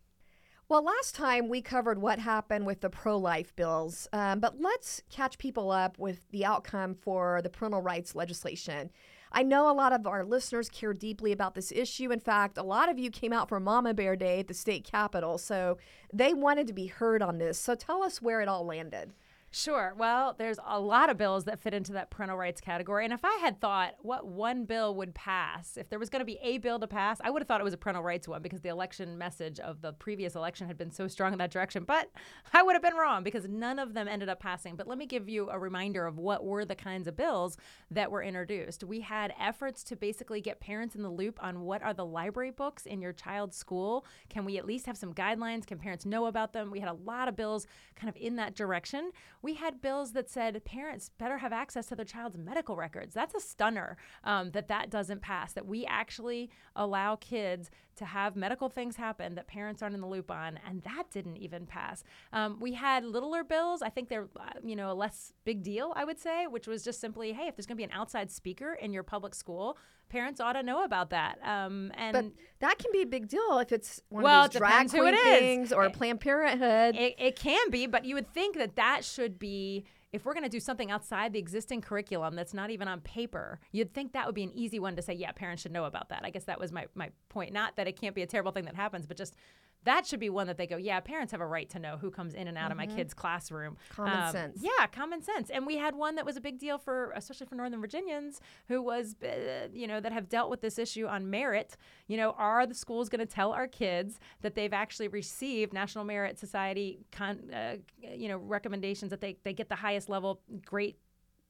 Well, 0.69 0.84
last 0.84 1.16
time 1.16 1.48
we 1.48 1.62
covered 1.62 2.02
what 2.02 2.19
happened 2.19 2.66
with 2.66 2.81
the 2.81 2.90
pro 2.90 3.18
life 3.18 3.56
bills, 3.56 4.06
um, 4.12 4.42
but 4.42 4.60
let's 4.60 5.02
catch 5.10 5.38
people 5.38 5.72
up 5.72 5.98
with 5.98 6.30
the 6.31 6.44
outcome 6.44 6.94
for 6.94 7.42
the 7.42 7.50
parental 7.50 7.81
rights 7.81 8.16
legislation. 8.16 8.90
I 9.31 9.44
know 9.44 9.69
a 9.69 9.74
lot 9.74 9.94
of 9.94 10.07
our 10.07 10.24
listeners 10.24 10.69
care 10.69 10.94
deeply 10.94 11.31
about 11.31 11.56
this 11.56 11.71
issue. 11.71 12.12
In 12.12 12.19
fact, 12.19 12.57
a 12.57 12.63
lot 12.63 12.89
of 12.89 12.97
you 12.97 13.12
came 13.12 13.33
out 13.33 13.50
for 13.50 13.59
Mama 13.59 13.94
Bear 13.94 14.15
Day 14.15 14.39
at 14.39 14.47
the 14.47 14.53
state 14.53 14.83
capitol, 14.83 15.38
so 15.38 15.77
they 16.13 16.33
wanted 16.33 16.68
to 16.68 16.74
be 16.74 16.88
heard 16.88 17.21
on 17.21 17.38
this. 17.38 17.59
So 17.59 17.75
tell 17.75 18.03
us 18.03 18.21
where 18.21 18.41
it 18.41 18.47
all 18.47 18.65
landed. 18.65 19.13
Sure. 19.49 19.94
Well, 19.97 20.35
there's 20.38 20.59
a 20.67 20.79
lot 20.79 21.09
of 21.09 21.17
bills 21.17 21.45
that 21.45 21.59
fit 21.61 21.73
into 21.73 21.94
that 21.94 22.09
parental 22.09 22.38
rights 22.38 22.59
category. 22.59 23.05
And 23.05 23.13
if 23.13 23.21
I 23.23 23.39
had 23.41 23.61
thought 23.61 23.95
what 24.01 24.27
one 24.27 24.65
bill 24.65 24.94
would 24.95 25.15
pass, 25.15 25.77
if 25.77 25.89
there 25.89 25.99
was 25.99 26.09
going 26.09 26.19
to 26.19 26.25
be 26.25 26.38
a 26.44 26.57
bill 26.57 26.79
to 26.79 26.88
pass, 26.88 27.19
I 27.23 27.29
would 27.29 27.41
have 27.41 27.47
thought 27.47 27.61
it 27.61 27.63
was 27.63 27.73
a 27.73 27.77
parental 27.77 28.03
rights 28.03 28.27
one 28.27 28.41
because 28.41 28.59
the 28.59 28.69
election 28.69 29.17
message 29.17 29.59
of 29.61 29.81
the 29.81 29.94
previous 29.94 30.35
election 30.35 30.67
had 30.67 30.77
been 30.77 30.91
so 30.91 31.07
strong 31.07 31.31
in 31.31 31.39
that 31.39 31.49
direction. 31.49 31.85
But 31.85 32.11
I 32.53 32.61
would 32.61 32.73
have 32.73 32.81
been 32.81 32.95
wrong 32.95 33.23
because 33.23 33.47
none 33.47 33.79
of 33.79 33.94
them 33.94 34.09
ended 34.09 34.27
up 34.27 34.41
passing. 34.41 34.75
But 34.75 34.85
let 34.85 34.97
me 34.97 35.05
give 35.05 35.29
you 35.29 35.49
a 35.49 35.57
reminder 35.57 36.05
of 36.05 36.17
what 36.17 36.44
were 36.44 36.65
the 36.65 36.75
kinds 36.75 37.07
of 37.07 37.15
bills 37.15 37.57
that 37.89 38.11
were 38.11 38.21
introduced. 38.21 38.83
We 38.83 38.99
had 38.99 39.33
efforts 39.39 39.81
to 39.85 39.95
basically 39.95 40.41
get 40.41 40.59
parents 40.59 40.94
in 40.94 41.03
the 41.03 41.09
loop 41.09 41.41
on 41.41 41.61
what 41.61 41.81
are 41.81 41.94
the 41.94 42.05
library 42.05 42.51
books 42.51 42.85
in 42.85 43.01
your 43.01 43.13
child's 43.13 43.55
school. 43.55 44.05
Can 44.29 44.44
we 44.44 44.57
at 44.57 44.65
least 44.65 44.88
have 44.88 44.97
some 44.97 45.13
guidelines? 45.13 45.65
Can 45.65 45.79
parents 45.79 46.05
know 46.05 46.25
about 46.25 46.51
them? 46.51 46.69
We 46.69 46.81
had 46.81 46.89
a 46.89 46.94
lot 46.94 47.29
of 47.29 47.38
bills 47.38 47.65
kind 47.95 48.09
of 48.09 48.15
in 48.21 48.35
that 48.35 48.53
direction. 48.53 49.11
We 49.42 49.56
had 49.56 49.81
bills 49.81 50.13
that 50.13 50.30
said 50.30 50.63
parents 50.66 51.12
better 51.18 51.38
have 51.38 51.54
access 51.54 51.88
to 51.88 51.95
their 51.95 52.06
child's 52.06 52.38
medical 52.38 52.75
records. 52.75 53.13
That's 53.13 53.36
a 53.36 53.39
stunner 53.39 53.98
um, 54.24 54.51
that 54.51 54.68
that 54.68 54.89
doesn't 54.89 55.22
pass, 55.22 55.54
that 55.54 55.66
we 55.66 55.86
actually 55.86 56.50
allow 56.75 57.16
kids 57.16 57.69
to 57.97 58.05
have 58.05 58.35
medical 58.35 58.69
things 58.69 58.95
happen 58.95 59.35
that 59.35 59.47
parents 59.47 59.81
aren't 59.81 59.95
in 59.95 60.01
the 60.01 60.07
loop 60.07 60.31
on, 60.31 60.59
and 60.67 60.81
that 60.83 61.03
didn't 61.11 61.38
even 61.38 61.65
pass. 61.65 62.03
Um, 62.33 62.57
we 62.59 62.73
had 62.73 63.03
littler 63.05 63.44
bills. 63.44 63.81
I 63.81 63.89
think 63.89 64.09
they're, 64.09 64.27
uh, 64.39 64.51
you 64.63 64.75
know, 64.75 64.91
a 64.91 64.94
less 64.94 65.33
big 65.45 65.63
deal, 65.63 65.94
I 65.95 66.05
would 66.05 66.19
say, 66.19 66.47
which 66.47 66.67
was 66.67 66.83
just 66.83 66.99
simply, 66.99 67.33
hey, 67.33 67.47
if 67.47 67.55
there's 67.55 67.65
going 67.65 67.75
to 67.75 67.79
be 67.79 67.83
an 67.83 67.91
outside 67.91 68.31
speaker 68.31 68.73
in 68.73 68.94
your 68.94 69.03
public 69.03 69.35
school, 69.35 69.77
parents 70.09 70.39
ought 70.39 70.53
to 70.53 70.63
know 70.63 70.83
about 70.83 71.09
that. 71.09 71.38
Um, 71.44 71.91
and 71.95 72.13
But 72.13 72.25
that 72.59 72.77
can 72.77 72.91
be 72.94 73.01
a 73.01 73.05
big 73.05 73.27
deal 73.27 73.59
if 73.59 73.71
it's 73.71 74.01
one 74.09 74.23
Well, 74.23 74.45
of 74.45 74.51
these 74.51 74.55
it 74.55 74.59
drag 74.59 74.89
queen 74.89 75.15
things 75.17 75.73
or 75.73 75.85
It- 75.85 75.94
Planned 75.94 76.21
Parenthood. 76.21 76.95
It, 76.95 77.15
it 77.17 77.35
can 77.35 77.69
be, 77.69 77.88
but 77.88 78.05
you 78.05 78.15
would 78.15 78.33
think 78.33 78.57
that 78.57 78.75
that 78.77 79.03
should 79.03 79.38
be. 79.38 79.85
If 80.18 80.25
we're 80.25 80.34
going 80.34 80.46
to 80.46 80.50
do 80.50 80.59
something 80.59 80.90
outside 80.90 81.31
the 81.31 81.38
existing 81.38 81.81
curriculum 81.81 82.36
that's 82.36 82.52
not 82.52 82.71
even 82.71 82.88
on 82.88 83.02
paper, 83.02 83.59
you'd 83.71 83.94
think 83.94 84.14
that 84.14 84.26
would 84.26 84.33
be 84.33 84.42
an 84.42 84.52
easy 84.56 84.80
one 84.80 84.95
to 84.95 85.02
say, 85.04 85.14
yeah, 85.14 85.31
parents 85.31 85.62
should 85.62 85.71
know 85.71 85.86
about 85.86 86.09
that. 86.09 86.21
I 86.24 86.31
guess 86.31 86.45
that 86.45 86.59
was 86.59 86.71
my, 86.71 86.88
my 86.95 87.12
point. 87.30 87.54
Not 87.54 87.76
that 87.76 87.88
it 87.88 88.02
can't 88.02 88.16
be 88.16 88.24
a 88.24 88.26
terrible 88.26 88.52
thing 88.52 88.66
that 88.66 88.74
happens, 88.76 89.06
but 89.06 89.16
just 89.16 89.36
that 89.84 90.06
should 90.06 90.19
be 90.19 90.30
one 90.30 90.48
that 90.48 90.57
they 90.57 90.68
go, 90.68 90.78
yeah, 90.78 91.00
parents 91.00 91.31
have 91.31 91.42
a 91.42 91.48
right 91.48 91.69
to 91.69 91.80
know 91.80 91.98
who 91.98 92.12
comes 92.12 92.34
in 92.34 92.48
and 92.48 92.57
out 92.57 92.72
of 92.72 92.78
my 92.78 92.88
kid's 92.88 93.14
classroom. 93.14 93.78
Mm-hmm. 93.94 94.02
Um, 94.02 94.07
Common 94.07 94.31
sense. 94.31 94.60
Yeah, 94.62 94.88
common 94.88 95.22
sense. 95.22 95.50
And 95.50 95.66
we 95.66 95.78
had 95.78 95.96
one 95.96 96.16
that 96.16 96.26
was 96.26 96.36
a 96.36 96.42
big 96.42 96.60
deal 96.60 96.78
for, 96.78 97.12
especially 97.16 97.48
for 97.48 97.56
Northern 97.56 97.80
Virginians 97.80 98.42
who 98.68 98.81
was, 98.81 99.16
uh, 99.24 99.68
you 99.74 99.88
know, 99.88 100.00
that 100.00 100.12
have 100.12 100.28
dealt 100.30 100.50
with 100.50 100.62
this 100.62 100.78
issue 100.78 101.07
on 101.07 101.30
merit. 101.30 101.78
You 102.07 102.18
know, 102.18 102.31
are 102.38 102.66
the 102.66 102.74
schools 102.74 103.07
going 103.07 103.19
to 103.19 103.26
tell 103.26 103.54
our 103.54 103.68
kids 103.68 104.19
that 104.42 104.56
they've 104.56 104.74
actually 104.74 105.07
received 105.07 105.74
National 105.74 106.04
Merit 106.04 106.38
Society, 106.38 107.00
con, 107.12 107.50
uh, 107.54 107.76
you 108.02 108.28
know, 108.28 108.38
recommendations 108.38 109.10
that 109.12 109.22
they, 109.22 109.38
they 109.44 109.54
get 109.54 109.69
the 109.69 109.76
highest 109.76 110.10
level, 110.10 110.42
great 110.66 110.98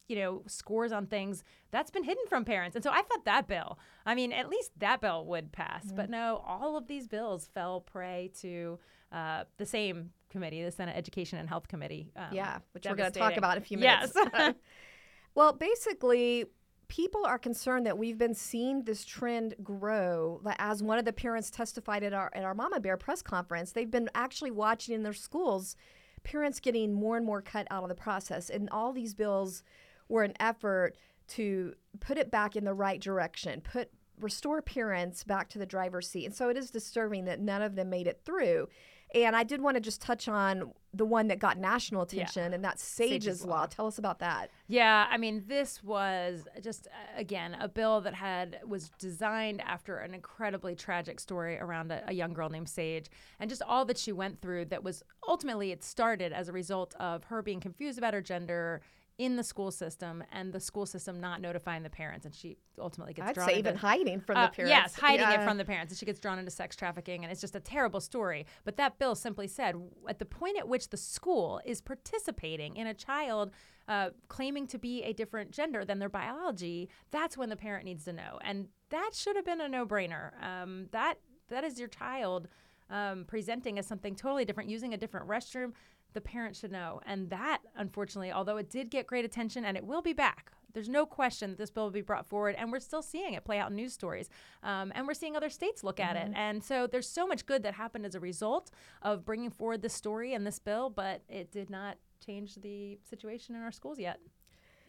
you 0.07 0.15
know, 0.15 0.43
scores 0.47 0.91
on 0.91 1.05
things 1.07 1.43
that's 1.71 1.91
been 1.91 2.03
hidden 2.03 2.23
from 2.27 2.45
parents. 2.45 2.75
And 2.75 2.83
so 2.83 2.91
I 2.91 3.01
thought 3.01 3.25
that 3.25 3.47
bill, 3.47 3.77
I 4.05 4.15
mean, 4.15 4.31
at 4.31 4.49
least 4.49 4.71
that 4.79 5.01
bill 5.01 5.25
would 5.25 5.51
pass. 5.51 5.85
Mm-hmm. 5.85 5.95
But 5.95 6.09
no, 6.09 6.41
all 6.45 6.77
of 6.77 6.87
these 6.87 7.07
bills 7.07 7.49
fell 7.53 7.81
prey 7.81 8.31
to 8.41 8.79
uh, 9.11 9.43
the 9.57 9.65
same 9.65 10.11
committee, 10.29 10.63
the 10.63 10.71
Senate 10.71 10.95
Education 10.95 11.39
and 11.39 11.49
Health 11.49 11.67
Committee. 11.67 12.11
Um, 12.15 12.27
yeah, 12.31 12.59
which 12.71 12.85
we're 12.85 12.95
going 12.95 13.11
to 13.11 13.19
talk 13.19 13.37
about 13.37 13.57
in 13.57 13.63
a 13.63 13.65
few 13.65 13.77
minutes. 13.77 14.13
Yes. 14.15 14.53
well, 15.35 15.53
basically, 15.53 16.45
people 16.87 17.25
are 17.25 17.37
concerned 17.37 17.85
that 17.85 17.97
we've 17.97 18.17
been 18.17 18.33
seeing 18.33 18.83
this 18.83 19.03
trend 19.03 19.55
grow. 19.61 20.41
As 20.57 20.81
one 20.81 20.97
of 20.97 21.05
the 21.05 21.13
parents 21.13 21.51
testified 21.51 22.03
at 22.03 22.13
our 22.13 22.31
at 22.33 22.43
our 22.43 22.53
Mama 22.53 22.79
Bear 22.79 22.97
press 22.97 23.21
conference, 23.21 23.73
they've 23.73 23.91
been 23.91 24.09
actually 24.15 24.51
watching 24.51 24.95
in 24.95 25.03
their 25.03 25.13
schools 25.13 25.75
parents 26.23 26.59
getting 26.59 26.93
more 26.93 27.17
and 27.17 27.25
more 27.25 27.41
cut 27.41 27.67
out 27.71 27.83
of 27.83 27.89
the 27.89 27.95
process, 27.95 28.49
and 28.49 28.69
all 28.69 28.91
these 28.91 29.13
bills 29.13 29.63
were 30.09 30.23
an 30.23 30.33
effort 30.39 30.95
to 31.29 31.73
put 31.99 32.17
it 32.17 32.31
back 32.31 32.55
in 32.55 32.63
the 32.63 32.73
right 32.73 33.01
direction, 33.01 33.61
put 33.61 33.89
restore 34.19 34.61
parents 34.61 35.23
back 35.23 35.49
to 35.49 35.59
the 35.59 35.65
driver's 35.65 36.09
seat. 36.09 36.25
And 36.25 36.35
so 36.35 36.49
it 36.49 36.57
is 36.57 36.71
disturbing 36.71 37.25
that 37.25 37.39
none 37.39 37.61
of 37.61 37.75
them 37.75 37.89
made 37.89 38.07
it 38.07 38.21
through. 38.25 38.67
And 39.15 39.37
I 39.37 39.43
did 39.43 39.61
want 39.61 39.75
to 39.75 39.81
just 39.81 40.01
touch 40.01 40.27
on 40.27 40.73
the 40.93 41.05
one 41.05 41.29
that 41.29 41.39
got 41.39 41.57
national 41.57 42.01
attention, 42.01 42.53
and 42.53 42.61
that's 42.63 42.83
Sage's, 42.83 43.23
Sage's 43.23 43.45
Law. 43.45 43.61
Law. 43.61 43.65
Tell 43.67 43.87
us 43.87 43.97
about 43.97 44.19
that. 44.19 44.51
Yeah, 44.67 45.07
I 45.09 45.17
mean, 45.17 45.45
this 45.47 45.81
was 45.81 46.45
just 46.61 46.89
again 47.15 47.55
a 47.57 47.69
bill 47.69 48.01
that 48.01 48.13
had 48.13 48.59
was 48.67 48.89
designed 48.99 49.61
after 49.61 49.97
an 49.97 50.13
incredibly 50.13 50.75
tragic 50.75 51.21
story 51.21 51.57
around 51.57 51.91
a, 51.91 52.03
a 52.07 52.13
young 52.13 52.33
girl 52.33 52.49
named 52.49 52.67
Sage, 52.67 53.09
and 53.39 53.49
just 53.49 53.61
all 53.61 53.85
that 53.85 53.97
she 53.97 54.11
went 54.11 54.41
through. 54.41 54.65
That 54.65 54.83
was 54.83 55.03
ultimately 55.25 55.71
it 55.71 55.85
started 55.85 56.33
as 56.33 56.49
a 56.49 56.53
result 56.53 56.93
of 56.99 57.23
her 57.25 57.41
being 57.41 57.61
confused 57.61 57.97
about 57.97 58.13
her 58.13 58.21
gender 58.21 58.81
in 59.17 59.35
the 59.35 59.43
school 59.43 59.71
system, 59.71 60.23
and 60.31 60.53
the 60.53 60.59
school 60.59 60.85
system 60.85 61.19
not 61.19 61.41
notifying 61.41 61.81
the 61.81 61.89
parents, 61.89 62.25
and 62.25 62.35
she 62.35 62.57
ultimately 62.79 63.13
gets 63.13 63.29
I'd 63.29 63.33
drawn 63.33 63.47
say 63.49 63.57
into 63.57 63.69
even 63.69 63.79
hiding 63.79 64.19
from 64.19 64.37
uh, 64.37 64.45
the 64.47 64.51
parents. 64.53 64.69
Yes, 64.69 64.95
hiding 64.95 65.21
Yeah. 65.27 65.41
it 65.41 65.43
from 65.43 65.57
the 65.57 65.65
parents. 65.65 65.91
And 65.91 65.97
she 65.97 66.05
gets 66.05 66.19
drawn 66.19 66.37
into 66.37 66.51
sex 66.51 66.75
trafficking, 66.75 67.23
and 67.23 67.31
it's 67.31 67.41
just 67.41 67.55
a 67.55 67.59
terrible 67.59 67.99
story. 67.99 68.45
But 68.63 68.77
that 68.77 68.99
bill 68.99 69.15
simply 69.15 69.47
said 69.47 69.75
at 70.07 70.19
the 70.19 70.25
point 70.25 70.57
at 70.59 70.67
which 70.67 70.89
the 70.89 70.97
school 70.97 71.59
is 71.65 71.81
participating 71.81 72.75
in 72.75 72.85
a 72.85 72.93
child 72.93 73.51
uh, 73.87 74.09
claiming 74.27 74.67
to 74.67 74.77
be 74.77 75.01
a 75.03 75.13
different 75.13 75.49
gender 75.51 75.83
than 75.83 75.97
their 75.99 76.09
biology, 76.09 76.89
that's 77.09 77.37
when 77.37 77.49
the 77.49 77.55
parent 77.55 77.85
needs 77.85 78.05
to 78.05 78.13
know. 78.13 78.37
And 78.43 78.67
that 78.89 79.11
should 79.13 79.35
have 79.35 79.45
been 79.45 79.61
a 79.61 79.69
no 79.69 79.85
brainer. 79.85 80.31
Um, 80.43 80.87
that 80.91 81.15
that 81.49 81.63
is 81.63 81.79
your 81.79 81.87
child 81.87 82.49
um, 82.89 83.25
presenting 83.27 83.79
as 83.79 83.87
something 83.87 84.15
totally 84.15 84.45
different, 84.45 84.69
using 84.69 84.93
a 84.93 84.97
different 84.97 85.27
restroom. 85.27 85.71
The 86.17 86.21
parents 86.21 86.57
should 86.61 86.71
know. 86.71 86.99
And 87.05 87.29
that, 87.29 87.59
unfortunately, 87.75 88.31
although 88.31 88.57
it 88.57 88.71
did 88.71 88.89
get 88.89 89.05
great 89.05 89.23
attention 89.23 89.63
and 89.63 89.77
it 89.77 89.85
will 89.85 90.01
be 90.01 90.13
back, 90.13 90.51
there's 90.73 90.89
no 90.89 91.05
question 91.05 91.51
that 91.51 91.59
this 91.59 91.69
bill 91.69 91.83
will 91.83 91.91
be 91.91 92.01
brought 92.01 92.25
forward, 92.25 92.55
and 92.57 92.71
we're 92.71 92.79
still 92.79 93.03
seeing 93.03 93.35
it 93.35 93.45
play 93.45 93.59
out 93.59 93.69
in 93.69 93.75
news 93.75 93.93
stories. 93.93 94.27
Um, 94.63 94.91
and 94.95 95.05
we're 95.05 95.13
seeing 95.13 95.35
other 95.35 95.51
states 95.51 95.83
look 95.83 95.99
at 95.99 96.15
it. 96.15 96.31
And 96.33 96.63
so 96.63 96.87
there's 96.87 97.07
so 97.07 97.27
much 97.27 97.45
good 97.45 97.61
that 97.61 97.75
happened 97.75 98.03
as 98.03 98.15
a 98.15 98.19
result 98.19 98.71
of 99.03 99.25
bringing 99.25 99.51
forward 99.51 99.83
this 99.83 99.93
story 99.93 100.33
and 100.33 100.43
this 100.43 100.57
bill, 100.57 100.89
but 100.89 101.21
it 101.29 101.51
did 101.51 101.69
not 101.69 101.97
change 102.25 102.55
the 102.55 102.97
situation 103.07 103.55
in 103.55 103.61
our 103.61 103.71
schools 103.71 103.99
yet. 103.99 104.19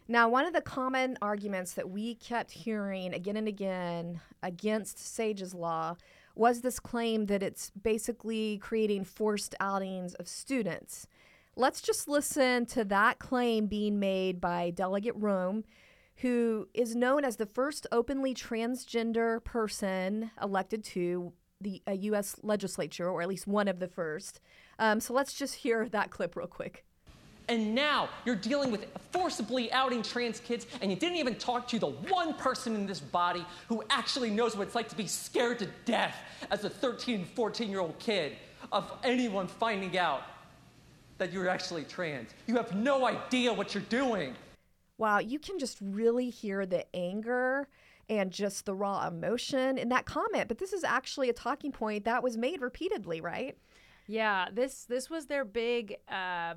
Now, 0.07 0.29
one 0.29 0.47
of 0.47 0.53
the 0.53 0.61
common 0.61 1.15
arguments 1.21 1.73
that 1.73 1.91
we 1.91 2.15
kept 2.15 2.49
hearing 2.49 3.13
again 3.13 3.37
and 3.37 3.47
again 3.47 4.19
against 4.41 4.97
Sage's 4.97 5.53
Law 5.53 5.95
was 6.33 6.61
this 6.61 6.79
claim 6.79 7.27
that 7.27 7.43
it's 7.43 7.69
basically 7.71 8.57
creating 8.57 9.03
forced 9.03 9.53
outings 9.59 10.15
of 10.15 10.27
students. 10.27 11.05
Let's 11.59 11.81
just 11.81 12.07
listen 12.07 12.67
to 12.67 12.85
that 12.85 13.19
claim 13.19 13.67
being 13.67 13.99
made 13.99 14.39
by 14.39 14.69
Delegate 14.69 15.17
Roem, 15.17 15.65
who 16.19 16.69
is 16.73 16.95
known 16.95 17.25
as 17.25 17.35
the 17.35 17.45
first 17.45 17.85
openly 17.91 18.33
transgender 18.33 19.43
person 19.43 20.31
elected 20.41 20.85
to 20.85 21.33
the 21.59 21.81
U.S. 21.85 22.37
legislature, 22.43 23.09
or 23.09 23.21
at 23.21 23.27
least 23.27 23.45
one 23.45 23.67
of 23.67 23.79
the 23.79 23.89
first. 23.89 24.39
Um, 24.79 25.01
so 25.01 25.13
let's 25.13 25.33
just 25.33 25.53
hear 25.53 25.89
that 25.89 26.11
clip 26.11 26.37
real 26.37 26.47
quick. 26.47 26.85
And 27.49 27.75
now 27.75 28.07
you're 28.23 28.37
dealing 28.37 28.71
with 28.71 28.85
forcibly 29.11 29.69
outing 29.73 30.01
trans 30.01 30.39
kids, 30.39 30.65
and 30.81 30.89
you 30.89 30.95
didn't 30.95 31.17
even 31.17 31.35
talk 31.35 31.67
to 31.67 31.79
the 31.79 31.87
one 31.87 32.35
person 32.35 32.73
in 32.73 32.85
this 32.85 33.01
body 33.01 33.45
who 33.67 33.83
actually 33.89 34.29
knows 34.29 34.55
what 34.55 34.65
it's 34.65 34.75
like 34.75 34.87
to 34.87 34.95
be 34.95 35.07
scared 35.07 35.59
to 35.59 35.67
death 35.83 36.15
as 36.51 36.63
a 36.63 36.69
13 36.69 37.15
and 37.15 37.27
14 37.27 37.69
year 37.69 37.81
old 37.81 37.99
kid 37.99 38.37
of 38.71 38.89
anyone 39.03 39.47
finding 39.47 39.97
out 39.97 40.21
that 41.19 41.31
you're 41.31 41.47
actually 41.47 41.83
trans. 41.83 42.29
You 42.47 42.55
have 42.55 42.75
no 42.75 43.05
idea 43.05 43.53
what 43.53 43.73
you're 43.73 43.83
doing. 43.83 44.35
Wow, 44.97 45.19
you 45.19 45.39
can 45.39 45.59
just 45.59 45.77
really 45.81 46.29
hear 46.29 46.65
the 46.65 46.83
anger 46.95 47.67
and 48.09 48.31
just 48.31 48.65
the 48.65 48.73
raw 48.73 49.07
emotion 49.07 49.77
in 49.77 49.89
that 49.89 50.05
comment. 50.05 50.47
But 50.47 50.57
this 50.57 50.73
is 50.73 50.83
actually 50.83 51.29
a 51.29 51.33
talking 51.33 51.71
point 51.71 52.05
that 52.05 52.23
was 52.23 52.37
made 52.37 52.61
repeatedly, 52.61 53.21
right? 53.21 53.55
Yeah, 54.07 54.47
this 54.51 54.85
this 54.85 55.09
was 55.09 55.27
their 55.27 55.45
big 55.45 55.97
uh, 56.09 56.55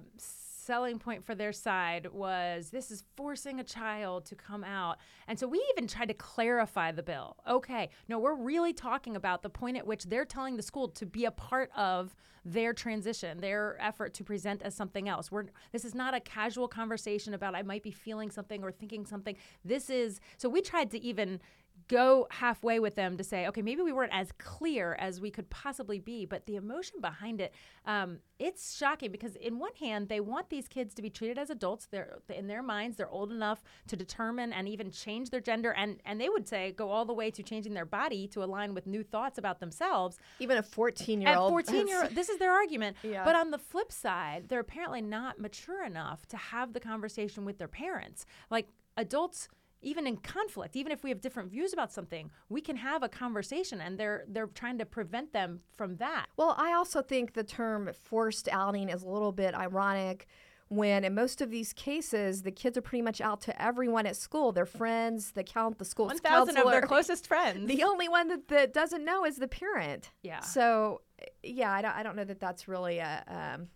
selling 0.65 0.99
point 0.99 1.25
for 1.25 1.35
their 1.35 1.53
side 1.53 2.07
was 2.13 2.71
this 2.71 2.91
is 2.91 3.05
forcing 3.17 3.61
a 3.61 3.65
child 3.65 4.25
to 4.27 4.35
come 4.35 4.65
out, 4.65 4.99
and 5.27 5.39
so 5.39 5.47
we 5.47 5.65
even 5.73 5.87
tried 5.87 6.09
to 6.09 6.15
clarify 6.15 6.93
the 6.93 7.03
bill. 7.03 7.37
Okay, 7.49 7.91
no, 8.09 8.19
we're 8.19 8.35
really 8.35 8.73
talking 8.73 9.17
about 9.17 9.43
the 9.43 9.51
point 9.51 9.77
at 9.77 9.87
which 9.87 10.05
they're 10.05 10.25
telling 10.25 10.57
the 10.57 10.63
school 10.63 10.89
to 10.89 11.07
be 11.07 11.25
a 11.25 11.31
part 11.31 11.71
of 11.77 12.15
their 12.45 12.73
transition, 12.73 13.39
their 13.41 13.77
effort 13.81 14.15
to 14.15 14.25
present 14.25 14.63
as 14.63 14.75
something 14.75 15.09
else. 15.09 15.31
We're 15.31 15.45
this 15.71 15.85
is 15.85 15.95
not 15.95 16.15
a 16.15 16.21
casual 16.21 16.69
conversation 16.69 17.35
about 17.35 17.55
I 17.55 17.63
might 17.63 17.83
be 17.83 17.93
feeling 17.93 18.31
something 18.31 18.63
or 18.65 18.73
thinking 18.73 19.07
something. 19.07 19.37
This 19.65 19.91
is 19.91 20.21
so 20.39 20.49
we 20.49 20.61
tried 20.61 20.91
to 20.93 21.01
even 21.03 21.41
go 21.89 22.27
halfway 22.31 22.79
with 22.79 22.95
them 22.95 23.17
to 23.17 23.25
say, 23.25 23.47
okay, 23.47 23.63
maybe 23.63 23.83
we 23.83 23.93
weren't 23.93 24.13
as 24.15 24.33
clear 24.39 24.95
as 24.95 25.21
we 25.21 25.31
could 25.31 25.49
possibly 25.51 25.99
be, 25.99 26.27
but 26.27 26.47
the 26.47 26.57
emotion 26.57 27.01
behind 27.01 27.41
it, 27.41 27.53
um, 27.87 28.19
it's 28.39 28.77
shocking 28.77 29.11
because 29.11 29.37
in 29.37 29.59
one 29.59 29.75
hand, 29.79 30.09
they 30.09 30.21
want 30.21 30.51
these 30.51 30.69
kids 30.69 30.95
to 30.95 31.03
be 31.03 31.11
treated 31.11 31.39
as 31.39 31.51
adults. 31.51 31.87
They're 31.91 32.19
in 32.29 32.47
their 32.47 32.63
minds, 32.63 32.97
they're 32.97 33.09
old 33.09 33.31
enough 33.31 33.63
to 33.89 33.97
determine 33.97 34.53
and 34.53 34.69
even 34.69 34.91
change 34.91 35.31
their 35.31 35.41
gender, 35.41 35.73
and 35.73 36.01
and 36.05 36.21
they 36.21 36.29
would 36.29 36.49
say 36.49 36.73
go 36.73 36.91
all 36.91 37.05
the 37.05 37.13
way 37.13 37.31
to 37.31 37.43
changing 37.43 37.75
their 37.75 37.85
body 37.85 38.27
to 38.29 38.43
align 38.43 38.75
with 38.75 38.87
new 38.87 39.03
thoughts 39.03 39.39
about 39.39 39.61
themselves. 39.61 40.19
Even 40.41 40.59
a 40.59 40.63
14 40.63 41.21
year 41.21 41.31
At 41.31 41.39
old. 41.39 41.51
14 41.51 41.87
year 41.87 42.09
this 42.13 42.29
is 42.29 42.39
their 42.39 42.53
argument. 42.53 42.97
Yeah. 43.13 43.25
But 43.25 43.35
on 43.35 43.51
the 43.51 43.59
flip 43.59 43.91
side, 43.93 44.49
they're 44.49 44.61
apparently 44.61 45.03
not 45.03 45.39
mature 45.39 45.85
enough 45.85 46.25
to 46.29 46.37
have 46.37 46.73
the 46.73 46.81
conversation 46.81 47.45
with 47.45 47.59
their 47.59 47.69
parents. 47.69 48.25
Like 48.49 48.69
adults 48.97 49.49
even 49.83 50.07
in 50.07 50.17
conflict, 50.17 50.77
even 50.77 50.93
if 50.93 51.03
we 51.03 51.11
have 51.11 51.21
different 51.21 51.51
views 51.51 51.73
about 51.73 51.93
something, 51.93 52.31
we 52.49 52.61
can 52.61 52.77
have 52.77 53.03
a 53.03 53.09
conversation 53.09 53.81
and 53.81 53.99
they're 53.99 54.25
they're 54.29 54.47
trying 54.47 54.79
to 54.79 54.87
prevent 54.87 55.33
them 55.33 55.61
from 55.77 55.97
that. 55.97 56.27
Well, 56.37 56.55
I 56.59 56.73
also 56.73 57.03
think 57.03 57.35
the 57.35 57.45
term 57.45 57.91
forced 57.93 58.49
outing 58.51 58.89
is 58.89 59.03
a 59.03 59.09
little 59.09 59.33
bit 59.33 59.55
ironic 59.55 60.27
when 60.69 61.05
in 61.05 61.15
most 61.15 61.43
of 61.43 61.51
these 61.51 61.75
cases 61.75 62.43
the 62.43 62.51
kids 62.51 62.79
are 62.79 62.83
pretty 62.83 63.03
much 63.03 63.21
out 63.21 63.43
to 63.43 63.63
everyone 63.63 64.07
at 64.07 64.17
school 64.17 64.53
their 64.53 64.65
friends 64.65 65.33
the 65.33 65.45
count 65.45 65.77
the 65.79 65.85
school 65.85 66.07
1000 66.07 66.57
of 66.57 66.71
their 66.71 66.81
closest 66.93 67.27
friends. 67.27 67.69
the 67.69 67.83
only 67.85 68.09
one 68.09 68.29
that, 68.29 68.49
that 68.49 68.73
doesn't 68.73 69.05
know 69.05 69.27
is 69.27 69.37
the 69.37 69.49
parent 69.49 70.11
Yeah. 70.23 70.41
so 70.41 71.03
yeah 71.43 71.71
i 71.73 71.83
don't, 71.83 71.95
I 71.95 72.03
don't 72.03 72.17
know 72.17 72.25
that 72.25 72.41
that's 72.41 72.69
really 72.69 72.99
a 72.99 73.23
um, 73.29 73.69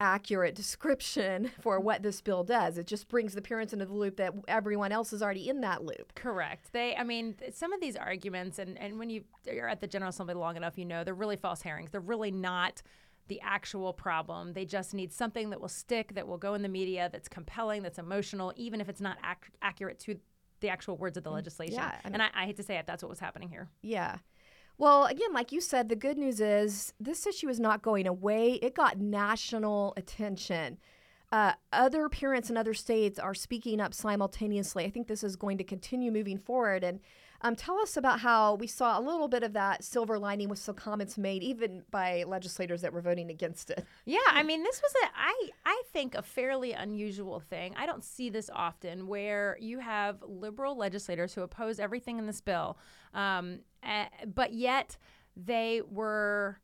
accurate 0.00 0.54
description 0.54 1.50
for 1.60 1.78
what 1.78 2.02
this 2.02 2.20
bill 2.20 2.42
does 2.42 2.78
it 2.78 2.86
just 2.86 3.06
brings 3.08 3.34
the 3.34 3.42
parents 3.42 3.72
into 3.72 3.84
the 3.84 3.92
loop 3.92 4.16
that 4.16 4.32
everyone 4.48 4.90
else 4.92 5.12
is 5.12 5.22
already 5.22 5.48
in 5.48 5.60
that 5.60 5.84
loop 5.84 6.14
Correct. 6.14 6.72
They, 6.72 6.94
I 6.96 7.04
mean, 7.04 7.34
some 7.52 7.72
of 7.72 7.80
these 7.80 7.96
arguments, 7.96 8.58
and, 8.58 8.78
and 8.78 8.98
when 8.98 9.10
you, 9.10 9.24
you're 9.50 9.68
at 9.68 9.80
the 9.80 9.86
General 9.86 10.10
Assembly 10.10 10.34
long 10.34 10.56
enough, 10.56 10.78
you 10.78 10.84
know, 10.84 11.04
they're 11.04 11.14
really 11.14 11.36
false 11.36 11.62
herrings. 11.62 11.90
They're 11.90 12.00
really 12.00 12.30
not 12.30 12.82
the 13.28 13.40
actual 13.42 13.92
problem. 13.92 14.52
They 14.52 14.64
just 14.64 14.94
need 14.94 15.12
something 15.12 15.50
that 15.50 15.60
will 15.60 15.68
stick, 15.68 16.14
that 16.14 16.26
will 16.26 16.38
go 16.38 16.54
in 16.54 16.62
the 16.62 16.68
media, 16.68 17.08
that's 17.12 17.28
compelling, 17.28 17.82
that's 17.82 17.98
emotional, 17.98 18.52
even 18.56 18.80
if 18.80 18.88
it's 18.88 19.00
not 19.00 19.18
ac- 19.24 19.52
accurate 19.62 19.98
to 20.00 20.16
the 20.60 20.68
actual 20.68 20.96
words 20.96 21.16
of 21.16 21.24
the 21.24 21.30
mm, 21.30 21.34
legislation. 21.34 21.74
yeah, 21.74 21.94
I 22.04 22.08
mean- 22.08 22.14
and 22.14 22.22
I, 22.22 22.28
I 22.34 22.46
hate 22.46 22.56
to 22.56 22.62
say 22.62 22.76
it, 22.76 22.86
that's 22.86 23.02
what 23.02 23.08
was 23.10 23.20
happening 23.20 23.48
here. 23.48 23.68
Yeah. 23.82 24.18
Well, 24.80 25.04
again, 25.04 25.34
like 25.34 25.52
you 25.52 25.60
said, 25.60 25.90
the 25.90 25.94
good 25.94 26.16
news 26.16 26.40
is 26.40 26.94
this 26.98 27.26
issue 27.26 27.50
is 27.50 27.60
not 27.60 27.82
going 27.82 28.06
away. 28.06 28.54
It 28.62 28.74
got 28.74 28.98
national 28.98 29.92
attention. 29.98 30.78
Uh, 31.30 31.52
other 31.70 32.08
parents 32.08 32.48
in 32.48 32.56
other 32.56 32.72
states 32.72 33.18
are 33.18 33.34
speaking 33.34 33.78
up 33.78 33.92
simultaneously. 33.92 34.86
I 34.86 34.90
think 34.90 35.06
this 35.06 35.22
is 35.22 35.36
going 35.36 35.58
to 35.58 35.64
continue 35.64 36.10
moving 36.10 36.38
forward. 36.38 36.82
And 36.82 37.00
um, 37.42 37.56
tell 37.56 37.78
us 37.78 37.96
about 37.96 38.20
how 38.20 38.54
we 38.54 38.66
saw 38.66 38.98
a 38.98 39.02
little 39.02 39.28
bit 39.28 39.42
of 39.42 39.52
that 39.54 39.82
silver 39.82 40.18
lining 40.18 40.48
with 40.48 40.58
some 40.58 40.74
comments 40.74 41.16
made, 41.16 41.42
even 41.42 41.82
by 41.90 42.24
legislators 42.26 42.82
that 42.82 42.92
were 42.92 43.00
voting 43.00 43.30
against 43.30 43.70
it. 43.70 43.84
Yeah, 44.04 44.18
I 44.28 44.42
mean, 44.42 44.62
this 44.62 44.80
was 44.82 44.92
a 45.04 45.06
I 45.16 45.48
I 45.64 45.82
think 45.92 46.14
a 46.14 46.22
fairly 46.22 46.72
unusual 46.72 47.40
thing. 47.40 47.74
I 47.76 47.86
don't 47.86 48.04
see 48.04 48.30
this 48.30 48.50
often, 48.52 49.06
where 49.06 49.56
you 49.60 49.78
have 49.78 50.22
liberal 50.26 50.76
legislators 50.76 51.34
who 51.34 51.42
oppose 51.42 51.80
everything 51.80 52.18
in 52.18 52.26
this 52.26 52.40
bill, 52.40 52.78
um, 53.14 53.60
eh, 53.82 54.06
but 54.26 54.52
yet 54.52 54.96
they 55.36 55.82
were 55.88 56.60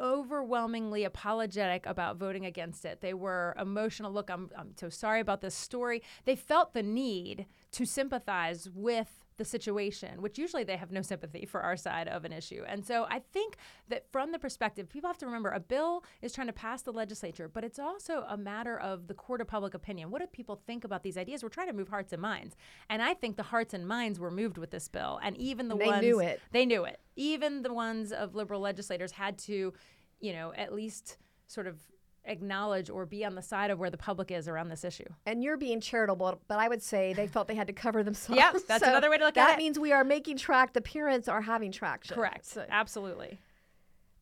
overwhelmingly 0.00 1.04
apologetic 1.04 1.86
about 1.86 2.16
voting 2.16 2.44
against 2.44 2.84
it. 2.84 3.00
They 3.00 3.14
were 3.14 3.54
emotional. 3.60 4.12
Look, 4.12 4.28
I'm, 4.28 4.50
I'm 4.56 4.72
so 4.76 4.88
sorry 4.88 5.20
about 5.20 5.40
this 5.40 5.54
story. 5.54 6.02
They 6.24 6.36
felt 6.36 6.74
the 6.74 6.82
need 6.82 7.46
to 7.72 7.84
sympathize 7.84 8.68
with 8.74 9.23
the 9.36 9.44
situation, 9.44 10.22
which 10.22 10.38
usually 10.38 10.64
they 10.64 10.76
have 10.76 10.92
no 10.92 11.02
sympathy 11.02 11.44
for 11.44 11.60
our 11.60 11.76
side 11.76 12.08
of 12.08 12.24
an 12.24 12.32
issue. 12.32 12.62
And 12.68 12.84
so 12.86 13.06
I 13.10 13.20
think 13.32 13.56
that 13.88 14.06
from 14.12 14.32
the 14.32 14.38
perspective, 14.38 14.88
people 14.88 15.08
have 15.08 15.18
to 15.18 15.26
remember 15.26 15.50
a 15.50 15.60
bill 15.60 16.04
is 16.22 16.32
trying 16.32 16.46
to 16.46 16.52
pass 16.52 16.82
the 16.82 16.92
legislature, 16.92 17.48
but 17.48 17.64
it's 17.64 17.78
also 17.78 18.24
a 18.28 18.36
matter 18.36 18.78
of 18.78 19.08
the 19.08 19.14
court 19.14 19.40
of 19.40 19.48
public 19.48 19.74
opinion. 19.74 20.10
What 20.10 20.20
do 20.20 20.26
people 20.28 20.60
think 20.66 20.84
about 20.84 21.02
these 21.02 21.16
ideas? 21.16 21.42
We're 21.42 21.48
trying 21.48 21.68
to 21.68 21.72
move 21.72 21.88
hearts 21.88 22.12
and 22.12 22.22
minds. 22.22 22.56
And 22.88 23.02
I 23.02 23.14
think 23.14 23.36
the 23.36 23.42
hearts 23.42 23.74
and 23.74 23.86
minds 23.86 24.20
were 24.20 24.30
moved 24.30 24.58
with 24.58 24.70
this 24.70 24.88
bill. 24.88 25.18
And 25.22 25.36
even 25.36 25.68
the 25.68 25.76
They 25.76 25.86
ones 25.86 26.02
knew 26.02 26.20
it. 26.20 26.40
they 26.52 26.64
knew 26.66 26.84
it. 26.84 27.00
Even 27.16 27.62
the 27.62 27.72
ones 27.72 28.12
of 28.12 28.34
liberal 28.34 28.60
legislators 28.60 29.12
had 29.12 29.38
to, 29.38 29.72
you 30.20 30.32
know, 30.32 30.52
at 30.56 30.72
least 30.72 31.18
sort 31.46 31.66
of 31.66 31.78
acknowledge 32.26 32.90
or 32.90 33.06
be 33.06 33.24
on 33.24 33.34
the 33.34 33.42
side 33.42 33.70
of 33.70 33.78
where 33.78 33.90
the 33.90 33.96
public 33.96 34.30
is 34.30 34.48
around 34.48 34.68
this 34.68 34.84
issue. 34.84 35.04
And 35.26 35.42
you're 35.42 35.56
being 35.56 35.80
charitable, 35.80 36.40
but 36.48 36.58
I 36.58 36.68
would 36.68 36.82
say 36.82 37.12
they 37.12 37.26
felt 37.26 37.48
they 37.48 37.54
had 37.54 37.66
to 37.66 37.72
cover 37.72 38.02
themselves. 38.02 38.38
Yeah, 38.38 38.52
that's 38.66 38.84
So 38.84 38.90
another 38.90 39.10
way 39.10 39.18
to 39.18 39.24
look 39.24 39.36
at 39.36 39.48
it. 39.48 39.52
That 39.52 39.58
means 39.58 39.78
we 39.78 39.92
are 39.92 40.04
making 40.04 40.38
track. 40.38 40.72
The 40.72 40.80
parents 40.80 41.28
are 41.28 41.42
having 41.42 41.72
traction. 41.72 42.14
Correct. 42.14 42.46
So- 42.46 42.64
Absolutely. 42.68 43.38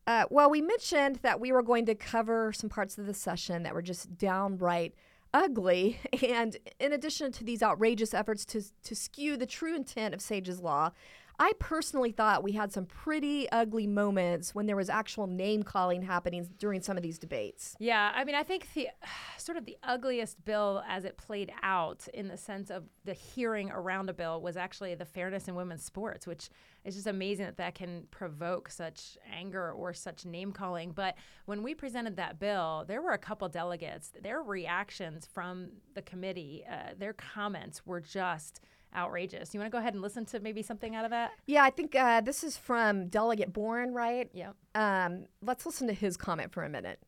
Uh, 0.05 0.25
well, 0.29 0.49
we 0.49 0.61
mentioned 0.61 1.19
that 1.21 1.39
we 1.39 1.51
were 1.53 1.63
going 1.63 1.85
to 1.85 1.95
cover 1.95 2.51
some 2.51 2.69
parts 2.69 2.97
of 2.97 3.05
the 3.05 3.13
session 3.13 3.63
that 3.63 3.73
were 3.73 3.81
just 3.81 4.17
downright 4.17 4.93
ugly. 5.33 5.97
And 6.27 6.57
in 6.79 6.91
addition 6.93 7.31
to 7.33 7.43
these 7.43 7.63
outrageous 7.63 8.13
efforts 8.13 8.45
to, 8.47 8.61
to 8.83 8.95
skew 8.95 9.37
the 9.37 9.45
true 9.45 9.75
intent 9.75 10.13
of 10.13 10.21
Sage's 10.21 10.59
Law, 10.59 10.91
I 11.39 11.53
personally 11.59 12.11
thought 12.11 12.43
we 12.43 12.51
had 12.51 12.71
some 12.71 12.85
pretty 12.85 13.49
ugly 13.51 13.87
moments 13.87 14.53
when 14.53 14.65
there 14.67 14.75
was 14.75 14.89
actual 14.89 15.27
name 15.27 15.63
calling 15.63 16.03
happening 16.03 16.47
during 16.59 16.81
some 16.81 16.95
of 16.95 17.03
these 17.03 17.17
debates. 17.17 17.75
Yeah, 17.79 18.11
I 18.13 18.23
mean, 18.23 18.35
I 18.35 18.43
think 18.43 18.71
the 18.73 18.89
sort 19.37 19.57
of 19.57 19.65
the 19.65 19.77
ugliest 19.83 20.43
bill 20.45 20.83
as 20.87 21.05
it 21.05 21.17
played 21.17 21.51
out 21.63 22.07
in 22.13 22.27
the 22.27 22.37
sense 22.37 22.69
of 22.69 22.83
the 23.03 23.13
hearing 23.13 23.71
around 23.71 24.09
a 24.09 24.13
bill 24.13 24.41
was 24.41 24.57
actually 24.57 24.93
the 24.95 25.05
fairness 25.05 25.47
in 25.47 25.55
women's 25.55 25.83
sports, 25.83 26.27
which 26.27 26.49
is 26.85 26.95
just 26.95 27.07
amazing 27.07 27.45
that 27.45 27.57
that 27.57 27.75
can 27.75 28.03
provoke 28.11 28.69
such 28.69 29.17
anger 29.31 29.71
or 29.71 29.93
such 29.93 30.25
name 30.25 30.51
calling. 30.51 30.91
But 30.91 31.15
when 31.45 31.63
we 31.63 31.73
presented 31.73 32.15
that 32.17 32.39
bill, 32.39 32.85
there 32.87 33.01
were 33.01 33.11
a 33.11 33.17
couple 33.17 33.49
delegates. 33.49 34.11
Their 34.21 34.41
reactions 34.41 35.27
from 35.31 35.69
the 35.95 36.01
committee, 36.01 36.63
uh, 36.69 36.93
their 36.97 37.13
comments 37.13 37.85
were 37.85 38.01
just 38.01 38.61
outrageous. 38.95 39.53
You 39.53 39.59
want 39.59 39.71
to 39.71 39.75
go 39.75 39.79
ahead 39.79 39.93
and 39.93 40.01
listen 40.01 40.25
to 40.25 40.39
maybe 40.39 40.61
something 40.61 40.95
out 40.95 41.05
of 41.05 41.11
that? 41.11 41.31
Yeah, 41.45 41.63
I 41.63 41.69
think 41.69 41.95
uh, 41.95 42.21
this 42.21 42.43
is 42.43 42.57
from 42.57 43.07
Delegate 43.07 43.53
Bourne, 43.53 43.93
right? 43.93 44.29
Yeah. 44.33 44.51
Um, 44.75 45.25
let's 45.41 45.65
listen 45.65 45.87
to 45.87 45.93
his 45.93 46.17
comment 46.17 46.53
for 46.53 46.63
a 46.63 46.69
minute. 46.69 46.99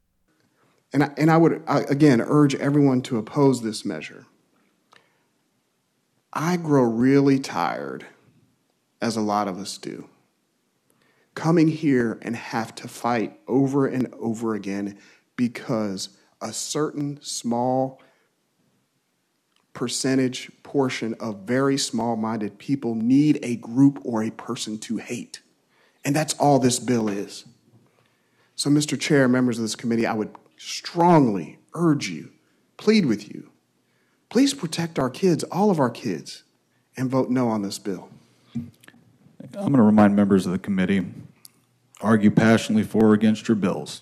And 0.93 1.03
I, 1.03 1.11
and 1.17 1.31
I 1.31 1.37
would, 1.37 1.63
I, 1.67 1.81
again, 1.81 2.21
urge 2.21 2.55
everyone 2.55 3.01
to 3.03 3.17
oppose 3.17 3.61
this 3.61 3.83
measure. 3.83 4.25
I 6.31 6.57
grow 6.57 6.83
really 6.83 7.39
tired, 7.39 8.05
as 9.01 9.15
a 9.15 9.21
lot 9.21 9.47
of 9.47 9.57
us 9.57 9.77
do, 9.77 10.09
coming 11.33 11.67
here 11.67 12.17
and 12.21 12.35
have 12.35 12.73
to 12.75 12.87
fight 12.87 13.39
over 13.47 13.87
and 13.87 14.13
over 14.19 14.55
again 14.55 14.97
because 15.35 16.09
a 16.41 16.51
certain 16.53 17.19
small 17.21 18.01
percentage 19.75 20.49
portion 20.63 21.13
of 21.19 21.41
very 21.41 21.77
small 21.77 22.15
minded 22.15 22.57
people 22.57 22.95
need 22.95 23.37
a 23.43 23.57
group 23.57 23.99
or 24.03 24.23
a 24.23 24.31
person 24.31 24.79
to 24.79 24.97
hate. 24.97 25.41
And 26.03 26.15
that's 26.15 26.33
all 26.35 26.57
this 26.57 26.79
bill 26.79 27.07
is. 27.07 27.45
So, 28.55 28.69
Mr. 28.69 28.99
Chair, 28.99 29.27
members 29.27 29.59
of 29.59 29.63
this 29.63 29.75
committee, 29.75 30.07
I 30.07 30.13
would 30.13 30.33
strongly 30.57 31.59
urge 31.73 32.09
you, 32.09 32.31
plead 32.77 33.05
with 33.05 33.33
you, 33.33 33.49
please 34.29 34.53
protect 34.53 34.97
our 34.97 35.09
kids, 35.09 35.43
all 35.45 35.69
of 35.69 35.79
our 35.79 35.89
kids, 35.89 36.43
and 36.97 37.11
vote 37.11 37.29
no 37.29 37.49
on 37.49 37.61
this 37.61 37.77
bill. 37.77 38.09
I'm 38.53 38.71
going 39.53 39.73
to 39.73 39.81
remind 39.83 40.15
members 40.15 40.45
of 40.45 40.51
the 40.51 40.59
committee 40.59 41.05
argue 42.01 42.31
passionately 42.31 42.83
for 42.83 43.09
or 43.09 43.13
against 43.13 43.47
your 43.47 43.55
bills. 43.55 44.01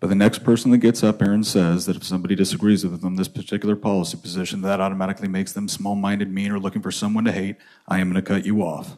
But 0.00 0.08
the 0.08 0.14
next 0.14 0.42
person 0.44 0.70
that 0.70 0.78
gets 0.78 1.04
up 1.04 1.20
here 1.20 1.32
and 1.32 1.46
says 1.46 1.84
that 1.84 1.94
if 1.94 2.04
somebody 2.04 2.34
disagrees 2.34 2.86
with 2.86 3.02
them, 3.02 3.16
this 3.16 3.28
particular 3.28 3.76
policy 3.76 4.16
position, 4.16 4.62
that 4.62 4.80
automatically 4.80 5.28
makes 5.28 5.52
them 5.52 5.68
small 5.68 5.94
minded, 5.94 6.32
mean, 6.32 6.50
or 6.50 6.58
looking 6.58 6.80
for 6.80 6.90
someone 6.90 7.24
to 7.26 7.32
hate, 7.32 7.56
I 7.86 7.98
am 7.98 8.10
going 8.10 8.22
to 8.22 8.26
cut 8.26 8.46
you 8.46 8.62
off. 8.62 8.96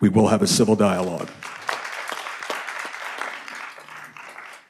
We 0.00 0.08
will 0.08 0.28
have 0.28 0.40
a 0.40 0.46
civil 0.46 0.76
dialogue. 0.76 1.30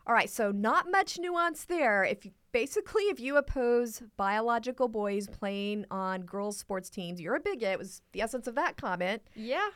All 0.06 0.14
right, 0.14 0.30
so 0.30 0.50
not 0.50 0.90
much 0.90 1.18
nuance 1.18 1.64
there. 1.64 2.04
If 2.04 2.24
you, 2.24 2.30
basically 2.52 3.04
if 3.04 3.20
you 3.20 3.36
oppose 3.36 4.02
biological 4.16 4.88
boys 4.88 5.26
playing 5.28 5.84
on 5.90 6.22
girls' 6.22 6.56
sports 6.56 6.88
teams, 6.88 7.20
you're 7.20 7.34
a 7.34 7.40
bigot. 7.40 7.72
It 7.72 7.78
Was 7.78 8.00
the 8.12 8.22
essence 8.22 8.46
of 8.46 8.54
that 8.54 8.76
comment. 8.78 9.22
Yeah. 9.34 9.68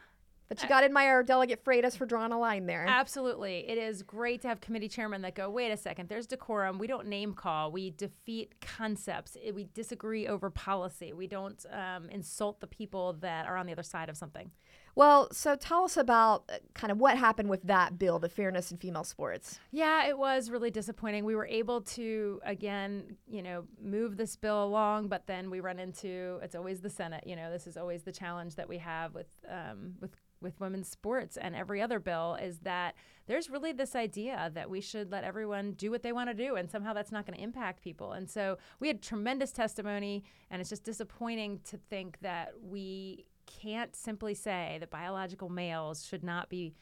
But 0.49 0.63
you 0.63 0.69
got 0.69 0.81
to 0.81 0.87
admire 0.87 1.23
Delegate 1.23 1.63
Freitas 1.63 1.97
for 1.97 2.07
drawing 2.07 2.33
a 2.33 2.39
line 2.39 2.65
there. 2.67 2.87
Absolutely. 2.89 3.69
It 3.69 3.77
is 3.77 4.03
great 4.03 4.41
to 4.43 4.49
have 4.49 4.63
committee 4.63 4.89
chairmen 4.89 5.21
that 5.23 5.35
go, 5.35 5.51
wait 5.51 5.71
a 5.71 5.77
second, 5.77 6.09
there's 6.09 6.27
decorum. 6.27 6.79
We 6.79 6.87
don't 6.87 7.07
name 7.07 7.35
call. 7.35 7.71
We 7.71 7.91
defeat 7.91 8.55
concepts. 8.61 9.37
We 9.53 9.69
disagree 9.75 10.27
over 10.27 10.49
policy. 10.49 11.13
We 11.13 11.27
don't 11.27 11.65
um, 11.71 12.09
insult 12.09 12.61
the 12.61 12.67
people 12.67 13.15
that 13.21 13.47
are 13.47 13.57
on 13.59 13.67
the 13.67 13.73
other 13.73 13.83
side 13.83 14.09
of 14.09 14.17
something. 14.17 14.51
Well, 14.95 15.29
so 15.33 15.55
tell 15.55 15.85
us 15.85 15.97
about 15.97 16.45
uh, 16.49 16.57
kind 16.75 16.91
of 16.91 16.99
what 16.99 17.17
happened 17.17 17.51
with 17.51 17.63
that 17.65 17.99
bill, 17.99 18.19
the 18.19 18.29
fairness 18.29 18.73
in 18.73 18.79
female 18.79 19.05
sports. 19.05 19.61
Yeah, 19.71 20.09
it 20.09 20.19
was 20.19 20.51
really 20.51 20.73
disappointing. 20.73 21.25
We 21.25 21.37
were 21.37 21.47
able 21.47 21.83
to, 21.83 22.41
again, 22.45 23.17
you 23.29 23.43
know, 23.43 23.65
move 23.81 24.17
this 24.17 24.35
bill 24.35 24.65
along, 24.65 25.07
but 25.07 25.27
then 25.29 25.51
we 25.51 25.61
run 25.61 25.79
into 25.79 26.41
it's 26.43 26.57
always 26.57 26.81
the 26.81 26.91
Senate. 26.91 27.23
You 27.27 27.37
know, 27.37 27.53
this 27.53 27.69
is 27.69 27.77
always 27.77 28.03
the 28.03 28.11
challenge 28.11 28.57
that 28.57 28.69
we 28.69 28.79
have 28.79 29.15
with 29.15 29.29
um, 29.49 29.95
with 30.01 30.17
with 30.41 30.61
women's 30.61 30.89
sports 30.89 31.37
and 31.37 31.55
every 31.55 31.81
other 31.81 31.99
bill 31.99 32.37
is 32.41 32.59
that 32.61 32.95
there's 33.27 33.51
really 33.51 33.73
this 33.73 33.95
idea 33.95 34.51
that 34.55 34.71
we 34.71 34.81
should 34.81 35.11
let 35.11 35.25
everyone 35.25 35.73
do 35.73 35.91
what 35.91 36.03
they 36.03 36.13
want 36.13 36.31
to 36.31 36.35
do 36.35 36.57
and 36.57 36.71
somehow 36.71 36.93
that's 36.93 37.13
not 37.13 37.27
going 37.27 37.37
to 37.37 37.43
impact 37.43 37.83
people. 37.83 38.13
And 38.13 38.29
so 38.29 38.59
we 38.81 38.89
had 38.89 39.03
tremendous 39.03 39.53
testimony 39.53 40.25
and 40.51 40.61
it's 40.61 40.71
just 40.71 40.85
disappointing 40.85 41.61
to 41.65 41.77
think 41.77 42.19
that 42.23 42.53
we 42.63 43.27
can't 43.47 43.97
simply 43.97 44.35
say 44.35 44.77
that 44.81 44.91
biological 44.91 45.49
males 45.49 46.05
should 46.05 46.23
not 46.23 46.49
be 46.49 46.75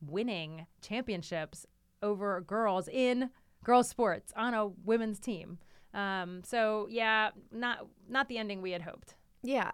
winning 0.00 0.66
championships 0.80 1.66
over 2.02 2.40
girls 2.40 2.88
in 2.88 3.30
girls 3.62 3.88
sports 3.88 4.32
on 4.36 4.54
a 4.54 4.68
women's 4.84 5.18
team. 5.18 5.58
Um, 5.94 6.42
so 6.44 6.86
yeah, 6.90 7.30
not 7.52 7.86
not 8.08 8.28
the 8.28 8.38
ending 8.38 8.60
we 8.60 8.72
had 8.72 8.82
hoped. 8.82 9.14
Yeah. 9.42 9.72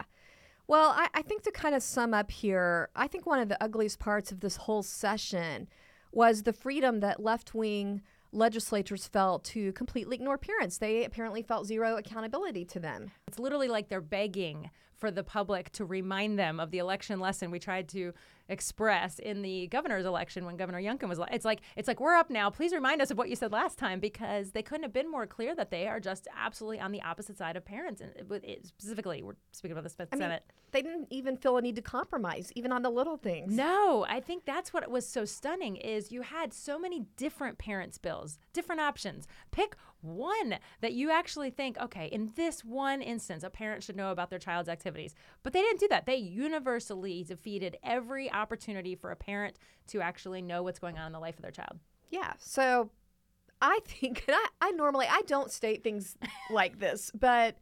Well, 0.71 0.93
I, 0.95 1.09
I 1.13 1.21
think 1.21 1.41
to 1.43 1.51
kind 1.51 1.75
of 1.75 1.83
sum 1.83 2.13
up 2.13 2.31
here, 2.31 2.87
I 2.95 3.09
think 3.09 3.25
one 3.25 3.41
of 3.41 3.49
the 3.49 3.61
ugliest 3.61 3.99
parts 3.99 4.31
of 4.31 4.39
this 4.39 4.55
whole 4.55 4.83
session 4.83 5.67
was 6.13 6.43
the 6.43 6.53
freedom 6.53 7.01
that 7.01 7.21
left 7.21 7.53
wing 7.53 8.03
legislators 8.31 9.05
felt 9.05 9.43
to 9.43 9.73
completely 9.73 10.15
ignore 10.15 10.37
parents. 10.37 10.77
They 10.77 11.03
apparently 11.03 11.41
felt 11.41 11.67
zero 11.67 11.97
accountability 11.97 12.63
to 12.63 12.79
them. 12.79 13.11
It's 13.27 13.37
literally 13.37 13.67
like 13.67 13.89
they're 13.89 13.99
begging 13.99 14.69
for 15.01 15.11
the 15.11 15.23
public 15.23 15.71
to 15.73 15.83
remind 15.83 16.39
them 16.39 16.59
of 16.59 16.71
the 16.71 16.77
election 16.77 17.19
lesson 17.19 17.51
we 17.51 17.59
tried 17.59 17.89
to 17.89 18.13
express 18.47 19.17
in 19.17 19.41
the 19.41 19.67
governor's 19.67 20.05
election 20.05 20.45
when 20.45 20.57
Governor 20.57 20.79
Youngkin 20.79 21.09
was. 21.09 21.19
It's 21.31 21.43
like 21.43 21.61
it's 21.75 21.87
like 21.87 21.99
we're 21.99 22.15
up 22.15 22.29
now. 22.29 22.49
Please 22.49 22.71
remind 22.71 23.01
us 23.01 23.09
of 23.09 23.17
what 23.17 23.27
you 23.27 23.35
said 23.35 23.51
last 23.51 23.79
time 23.79 23.99
because 23.99 24.51
they 24.51 24.61
couldn't 24.61 24.83
have 24.83 24.93
been 24.93 25.09
more 25.09 25.25
clear 25.25 25.55
that 25.55 25.71
they 25.71 25.87
are 25.87 25.99
just 25.99 26.27
absolutely 26.37 26.79
on 26.79 26.91
the 26.91 27.01
opposite 27.01 27.37
side 27.37 27.57
of 27.57 27.65
parents. 27.65 27.99
And 27.99 28.11
it, 28.43 28.67
specifically, 28.67 29.23
we're 29.23 29.35
speaking 29.51 29.73
about 29.73 29.83
the 29.83 29.89
Smith 29.89 30.09
I 30.11 30.15
mean, 30.15 30.23
Senate. 30.23 30.43
they 30.71 30.81
didn't 30.83 31.07
even 31.09 31.35
feel 31.35 31.57
a 31.57 31.61
need 31.61 31.75
to 31.77 31.81
compromise, 31.81 32.51
even 32.55 32.71
on 32.71 32.83
the 32.83 32.91
little 32.91 33.17
things. 33.17 33.51
No, 33.53 34.05
I 34.07 34.19
think 34.19 34.45
that's 34.45 34.71
what 34.71 34.89
was 34.89 35.07
so 35.07 35.25
stunning 35.25 35.77
is 35.77 36.11
you 36.11 36.21
had 36.21 36.53
so 36.53 36.77
many 36.77 37.05
different 37.17 37.57
parents' 37.57 37.97
bills, 37.97 38.37
different 38.53 38.81
options. 38.81 39.27
Pick 39.51 39.75
one 40.01 40.57
that 40.81 40.93
you 40.93 41.11
actually 41.11 41.49
think, 41.49 41.77
okay, 41.77 42.07
in 42.07 42.31
this 42.35 42.63
one 42.63 43.01
instance, 43.01 43.43
a 43.43 43.49
parent 43.49 43.83
should 43.83 43.95
know 43.95 44.11
about 44.11 44.29
their 44.29 44.39
child's 44.39 44.69
activities. 44.69 45.15
But 45.43 45.53
they 45.53 45.61
didn't 45.61 45.79
do 45.79 45.87
that. 45.89 46.05
They 46.05 46.15
universally 46.15 47.23
defeated 47.23 47.77
every 47.83 48.31
opportunity 48.31 48.95
for 48.95 49.11
a 49.11 49.15
parent 49.15 49.57
to 49.87 50.01
actually 50.01 50.41
know 50.41 50.63
what's 50.63 50.79
going 50.79 50.97
on 50.97 51.07
in 51.07 51.13
the 51.13 51.19
life 51.19 51.35
of 51.35 51.41
their 51.41 51.51
child. 51.51 51.79
Yeah. 52.09 52.33
So 52.39 52.89
I 53.61 53.79
think, 53.85 54.25
I, 54.29 54.47
I 54.59 54.71
normally 54.71 55.07
I 55.09 55.21
don't 55.27 55.51
state 55.51 55.83
things 55.83 56.17
like 56.49 56.79
this, 56.79 57.11
but 57.13 57.57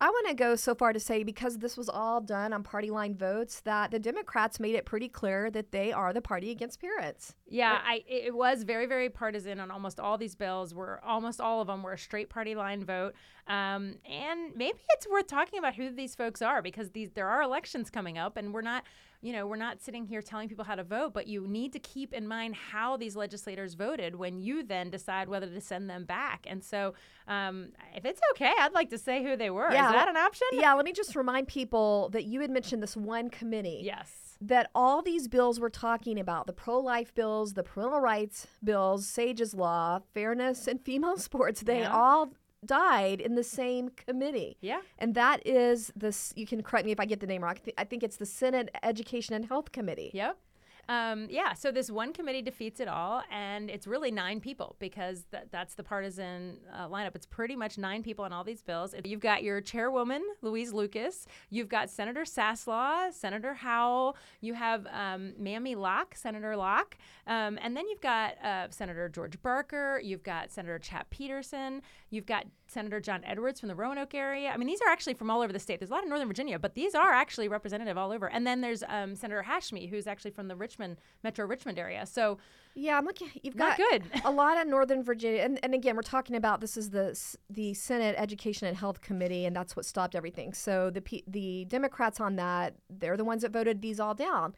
I 0.00 0.08
want 0.08 0.28
to 0.28 0.34
go 0.34 0.56
so 0.56 0.74
far 0.74 0.92
to 0.92 1.00
say 1.00 1.22
because 1.22 1.58
this 1.58 1.76
was 1.76 1.88
all 1.88 2.20
done 2.20 2.52
on 2.52 2.62
party 2.62 2.90
line 2.90 3.16
votes 3.16 3.60
that 3.60 3.90
the 3.90 3.98
Democrats 3.98 4.58
made 4.58 4.74
it 4.74 4.84
pretty 4.84 5.08
clear 5.08 5.50
that 5.52 5.70
they 5.72 5.92
are 5.92 6.12
the 6.12 6.20
party 6.20 6.50
against 6.50 6.80
parents. 6.80 7.34
Yeah, 7.46 7.78
I 7.82 8.02
it 8.06 8.34
was 8.34 8.64
very 8.64 8.86
very 8.86 9.08
partisan 9.08 9.60
on 9.60 9.70
almost 9.70 10.00
all 10.00 10.18
these 10.18 10.34
bills. 10.34 10.74
Were 10.74 11.00
almost 11.04 11.40
all 11.40 11.60
of 11.60 11.68
them 11.68 11.82
were 11.82 11.92
a 11.92 11.98
straight 11.98 12.28
party 12.28 12.54
line 12.54 12.84
vote. 12.84 13.14
Um, 13.46 13.96
and 14.10 14.54
maybe 14.56 14.78
it's 14.90 15.08
worth 15.08 15.26
talking 15.26 15.58
about 15.58 15.74
who 15.74 15.90
these 15.90 16.14
folks 16.14 16.42
are 16.42 16.60
because 16.60 16.90
these 16.90 17.10
there 17.12 17.28
are 17.28 17.42
elections 17.42 17.88
coming 17.88 18.18
up, 18.18 18.36
and 18.36 18.52
we're 18.52 18.62
not 18.62 18.84
you 19.24 19.32
know, 19.32 19.46
we're 19.46 19.56
not 19.56 19.80
sitting 19.80 20.04
here 20.04 20.20
telling 20.20 20.50
people 20.50 20.64
how 20.66 20.74
to 20.74 20.84
vote, 20.84 21.14
but 21.14 21.26
you 21.26 21.46
need 21.46 21.72
to 21.72 21.78
keep 21.78 22.12
in 22.12 22.28
mind 22.28 22.54
how 22.54 22.96
these 22.98 23.16
legislators 23.16 23.72
voted 23.72 24.14
when 24.14 24.38
you 24.38 24.62
then 24.62 24.90
decide 24.90 25.28
whether 25.30 25.46
to 25.46 25.60
send 25.62 25.88
them 25.88 26.04
back. 26.04 26.46
And 26.46 26.62
so, 26.62 26.92
um, 27.26 27.68
if 27.96 28.04
it's 28.04 28.20
okay, 28.32 28.52
I'd 28.60 28.74
like 28.74 28.90
to 28.90 28.98
say 28.98 29.22
who 29.24 29.34
they 29.34 29.48
were. 29.48 29.72
Yeah, 29.72 29.86
Is 29.86 29.92
that 29.94 30.08
an 30.08 30.16
option? 30.18 30.46
Yeah, 30.52 30.74
let 30.74 30.84
me 30.84 30.92
just 30.92 31.16
remind 31.16 31.48
people 31.48 32.10
that 32.12 32.24
you 32.24 32.42
had 32.42 32.50
mentioned 32.50 32.82
this 32.82 32.96
one 32.98 33.30
committee. 33.30 33.80
Yes. 33.82 34.36
That 34.42 34.68
all 34.74 35.00
these 35.00 35.26
bills 35.26 35.58
we're 35.58 35.70
talking 35.70 36.20
about 36.20 36.46
the 36.46 36.52
pro 36.52 36.78
life 36.78 37.14
bills, 37.14 37.54
the 37.54 37.62
parental 37.62 38.00
rights 38.00 38.46
bills, 38.62 39.06
Sage's 39.06 39.54
Law, 39.54 40.00
fairness 40.12 40.68
and 40.68 40.80
female 40.82 41.16
sports 41.28 41.62
they 41.62 41.80
Yeah. 41.80 41.94
all 41.96 42.28
died 42.66 43.20
in 43.20 43.34
the 43.34 43.44
same 43.44 43.90
committee. 43.90 44.56
Yeah. 44.60 44.80
And 44.98 45.14
that 45.14 45.46
is 45.46 45.92
this, 45.96 46.32
you 46.36 46.46
can 46.46 46.62
correct 46.62 46.86
me 46.86 46.92
if 46.92 47.00
I 47.00 47.04
get 47.04 47.20
the 47.20 47.26
name 47.26 47.42
wrong. 47.42 47.54
I 47.56 47.58
thi- 47.58 47.74
I 47.78 47.84
think 47.84 48.02
it's 48.02 48.16
the 48.16 48.26
Senate 48.26 48.70
Education 48.82 49.34
and 49.34 49.44
Health 49.46 49.72
Committee. 49.72 50.10
Yep. 50.14 50.38
Um, 50.86 51.28
yeah, 51.30 51.54
so 51.54 51.72
this 51.72 51.90
one 51.90 52.12
committee 52.12 52.42
defeats 52.42 52.78
it 52.78 52.88
all, 52.88 53.22
and 53.32 53.70
it's 53.70 53.86
really 53.86 54.10
nine 54.10 54.38
people 54.38 54.76
because 54.78 55.24
th- 55.30 55.44
that's 55.50 55.74
the 55.74 55.82
partisan 55.82 56.58
uh, 56.74 56.86
lineup. 56.88 57.14
It's 57.14 57.24
pretty 57.24 57.56
much 57.56 57.78
nine 57.78 58.02
people 58.02 58.22
on 58.22 58.34
all 58.34 58.44
these 58.44 58.60
bills. 58.60 58.94
You've 59.02 59.20
got 59.20 59.42
your 59.42 59.62
chairwoman, 59.62 60.22
Louise 60.42 60.74
Lucas. 60.74 61.26
You've 61.48 61.70
got 61.70 61.88
Senator 61.88 62.24
Saslaw, 62.24 63.10
Senator 63.14 63.54
Howell. 63.54 64.16
You 64.42 64.52
have 64.52 64.86
um, 64.92 65.32
Mamie 65.38 65.74
Locke, 65.74 66.14
Senator 66.16 66.54
Locke. 66.54 66.98
Um, 67.26 67.58
and 67.62 67.74
then 67.74 67.88
you've 67.88 68.02
got 68.02 68.34
uh, 68.44 68.66
Senator 68.68 69.08
George 69.08 69.40
Barker. 69.40 69.98
You've 70.04 70.22
got 70.22 70.50
Senator 70.50 70.78
Chap 70.78 71.08
Petersen. 71.08 71.80
You've 72.14 72.26
got 72.26 72.46
Senator 72.66 73.00
John 73.00 73.22
Edwards 73.24 73.60
from 73.60 73.68
the 73.68 73.74
Roanoke 73.74 74.14
area. 74.14 74.50
I 74.50 74.56
mean, 74.56 74.66
these 74.66 74.80
are 74.80 74.88
actually 74.90 75.14
from 75.14 75.30
all 75.30 75.42
over 75.42 75.52
the 75.52 75.58
state. 75.58 75.80
There's 75.80 75.90
a 75.90 75.94
lot 75.94 76.02
of 76.02 76.08
Northern 76.08 76.28
Virginia, 76.28 76.58
but 76.58 76.74
these 76.74 76.94
are 76.94 77.12
actually 77.12 77.48
representative 77.48 77.98
all 77.98 78.12
over. 78.12 78.28
And 78.30 78.46
then 78.46 78.60
there's 78.60 78.82
um, 78.88 79.14
Senator 79.14 79.44
Hashmi, 79.46 79.90
who's 79.90 80.06
actually 80.06 80.30
from 80.30 80.48
the 80.48 80.56
Richmond, 80.56 80.96
Metro 81.22 81.46
Richmond 81.46 81.78
area. 81.78 82.06
So, 82.06 82.38
Yeah, 82.74 82.96
I'm 82.98 83.04
looking. 83.04 83.28
You've 83.42 83.56
got 83.56 83.76
good. 83.76 84.04
a 84.24 84.30
lot 84.30 84.60
of 84.60 84.66
Northern 84.66 85.02
Virginia, 85.02 85.42
and, 85.42 85.58
and 85.62 85.74
again, 85.74 85.94
we're 85.96 86.02
talking 86.02 86.36
about 86.36 86.60
this 86.60 86.76
is 86.76 86.90
the 86.90 87.18
the 87.50 87.74
Senate 87.74 88.14
Education 88.18 88.66
and 88.66 88.76
Health 88.76 89.00
Committee, 89.00 89.44
and 89.44 89.54
that's 89.54 89.76
what 89.76 89.84
stopped 89.84 90.14
everything. 90.14 90.54
So 90.54 90.90
the 90.90 91.00
P- 91.00 91.24
the 91.26 91.66
Democrats 91.66 92.20
on 92.20 92.36
that, 92.36 92.74
they're 92.90 93.16
the 93.16 93.24
ones 93.24 93.42
that 93.42 93.52
voted 93.52 93.82
these 93.82 94.00
all 94.00 94.14
down. 94.14 94.54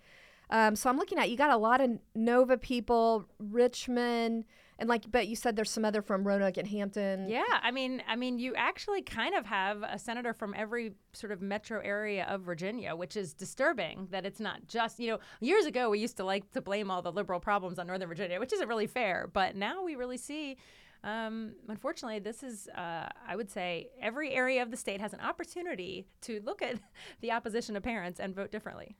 Um, 0.48 0.76
so 0.76 0.88
I'm 0.88 0.96
looking 0.96 1.18
at 1.18 1.28
you 1.28 1.36
got 1.36 1.50
a 1.50 1.56
lot 1.56 1.80
of 1.80 1.90
Nova 2.14 2.56
people, 2.56 3.26
Richmond, 3.38 4.44
and 4.78 4.88
like, 4.88 5.10
but 5.10 5.26
you 5.26 5.36
said 5.36 5.56
there's 5.56 5.70
some 5.70 5.84
other 5.84 6.02
from 6.02 6.26
Roanoke 6.26 6.56
and 6.58 6.68
Hampton. 6.68 7.28
yeah, 7.28 7.42
I 7.62 7.70
mean, 7.70 8.02
I 8.06 8.16
mean, 8.16 8.38
you 8.38 8.54
actually 8.54 9.02
kind 9.02 9.34
of 9.34 9.46
have 9.46 9.82
a 9.82 9.98
senator 9.98 10.34
from 10.34 10.54
every 10.56 10.92
sort 11.12 11.32
of 11.32 11.40
metro 11.40 11.80
area 11.80 12.26
of 12.28 12.42
Virginia, 12.42 12.94
which 12.94 13.16
is 13.16 13.32
disturbing 13.32 14.08
that 14.10 14.26
it's 14.26 14.40
not 14.40 14.66
just, 14.68 15.00
you 15.00 15.10
know, 15.10 15.18
years 15.40 15.64
ago 15.64 15.90
we 15.90 15.98
used 15.98 16.16
to 16.18 16.24
like 16.24 16.50
to 16.52 16.60
blame 16.60 16.90
all 16.90 17.00
the 17.00 17.12
liberal 17.12 17.40
problems 17.40 17.78
on 17.78 17.86
Northern 17.86 18.08
Virginia, 18.08 18.38
which 18.38 18.52
isn't 18.52 18.68
really 18.68 18.86
fair. 18.86 19.30
But 19.32 19.56
now 19.56 19.82
we 19.82 19.96
really 19.96 20.18
see 20.18 20.56
um, 21.04 21.52
unfortunately, 21.68 22.18
this 22.18 22.42
is, 22.42 22.68
uh, 22.68 23.08
I 23.26 23.36
would 23.36 23.48
say, 23.48 23.90
every 24.00 24.32
area 24.32 24.60
of 24.60 24.72
the 24.72 24.76
state 24.76 25.00
has 25.00 25.12
an 25.12 25.20
opportunity 25.20 26.08
to 26.22 26.40
look 26.44 26.62
at 26.62 26.80
the 27.20 27.30
opposition 27.30 27.76
of 27.76 27.82
parents 27.82 28.18
and 28.18 28.34
vote 28.34 28.50
differently. 28.50 28.96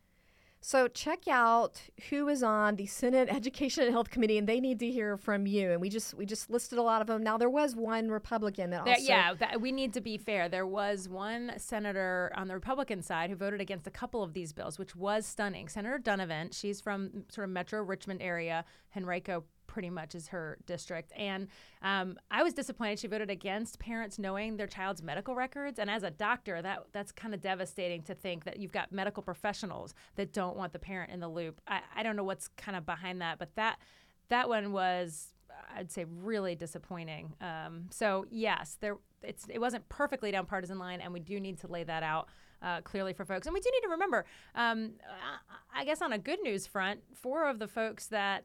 So 0.66 0.88
check 0.88 1.29
out 1.29 1.81
who 2.11 2.26
is 2.26 2.42
on 2.42 2.74
the 2.74 2.87
Senate 2.87 3.29
Education 3.33 3.85
and 3.85 3.92
Health 3.92 4.11
Committee, 4.11 4.37
and 4.37 4.48
they 4.48 4.59
need 4.59 4.81
to 4.81 4.90
hear 4.90 5.16
from 5.16 5.46
you. 5.46 5.70
And 5.70 5.81
we 5.81 5.88
just 5.88 6.12
we 6.14 6.26
just 6.26 6.50
listed 6.50 6.76
a 6.76 6.83
lot 6.83 7.00
of 7.00 7.07
them. 7.07 7.22
Now 7.22 7.38
there 7.38 7.48
was 7.48 7.76
one 7.76 8.09
Republican 8.11 8.70
that 8.70 8.81
also 8.81 9.00
yeah, 9.00 9.33
that, 9.35 9.61
we 9.61 9.70
need 9.70 9.92
to 9.92 10.00
be 10.00 10.18
fair. 10.18 10.48
There 10.48 10.66
was 10.66 11.09
one 11.09 11.52
senator 11.57 12.33
on 12.35 12.48
the 12.48 12.55
Republican 12.55 13.00
side 13.00 13.31
who 13.31 13.37
voted 13.37 13.61
against 13.61 13.87
a 13.87 13.92
couple 13.92 14.24
of 14.24 14.33
these 14.35 14.52
bills, 14.52 14.76
which 14.76 14.96
was 14.96 15.24
stunning. 15.24 15.68
Senator 15.68 16.00
Dunnavant, 16.00 16.52
she's 16.52 16.81
from 16.81 17.22
sort 17.29 17.44
of 17.44 17.50
Metro 17.50 17.81
Richmond 17.81 18.20
area. 18.20 18.64
Henrico 18.96 19.44
pretty 19.66 19.90
much 19.90 20.14
is 20.14 20.29
her 20.29 20.59
district, 20.66 21.12
and 21.16 21.48
um, 21.83 22.18
I 22.31 22.42
was 22.42 22.55
disappointed 22.55 22.98
she 22.98 23.09
voted 23.09 23.31
against 23.31 23.79
parents 23.79 24.18
knowing 24.18 24.57
their 24.57 24.66
child's 24.66 25.02
medical 25.02 25.35
records. 25.35 25.79
And 25.79 25.90
as 25.90 26.02
a 26.02 26.11
doctor, 26.11 26.62
that 26.62 26.85
that's 26.92 27.12
kind 27.12 27.35
of 27.35 27.40
devastating 27.40 28.02
to 28.02 28.14
think 28.14 28.44
that 28.44 28.59
you've 28.59 28.72
got 28.72 28.92
medical 28.92 29.22
professionals 29.22 29.94
that 30.16 30.33
don't 30.33 30.57
want 30.57 30.72
the 30.72 30.79
parent 30.79 31.11
in 31.12 31.20
the 31.20 31.29
loop. 31.29 31.61
I, 31.66 31.81
I 31.94 32.02
don't 32.02 32.16
know 32.16 32.24
what's 32.24 32.48
kind 32.48 32.76
of 32.76 32.87
behind 32.87 33.20
that, 33.20 33.38
but 33.38 33.55
that 33.57 33.79
that 34.29 34.48
one 34.48 34.72
was 34.72 35.33
I'd 35.74 35.90
say 35.90 36.05
really 36.05 36.55
disappointing. 36.55 37.35
Um, 37.40 37.87
so 37.90 38.26
yes, 38.31 38.76
there 38.81 38.96
it's 39.22 39.46
it 39.48 39.61
wasn't 39.61 39.88
perfectly 39.88 40.31
down 40.31 40.46
partisan 40.46 40.79
line, 40.79 41.00
and 41.00 41.12
we 41.12 41.20
do 41.20 41.40
need 41.40 41.59
to 41.59 41.66
lay 41.66 41.85
that 41.85 42.02
out 42.02 42.29
uh, 42.62 42.81
clearly 42.83 43.12
for 43.12 43.24
folks. 43.24 43.46
And 43.46 43.55
we 43.55 43.61
do 43.61 43.70
need 43.72 43.83
to 43.83 43.90
remember, 43.90 44.24
um, 44.55 44.92
I 45.74 45.81
I 45.81 45.85
guess 45.85 46.00
on 46.02 46.12
a 46.12 46.18
good 46.18 46.40
news 46.42 46.66
front, 46.66 47.00
four 47.14 47.48
of 47.48 47.59
the 47.59 47.68
folks 47.68 48.07
that 48.09 48.44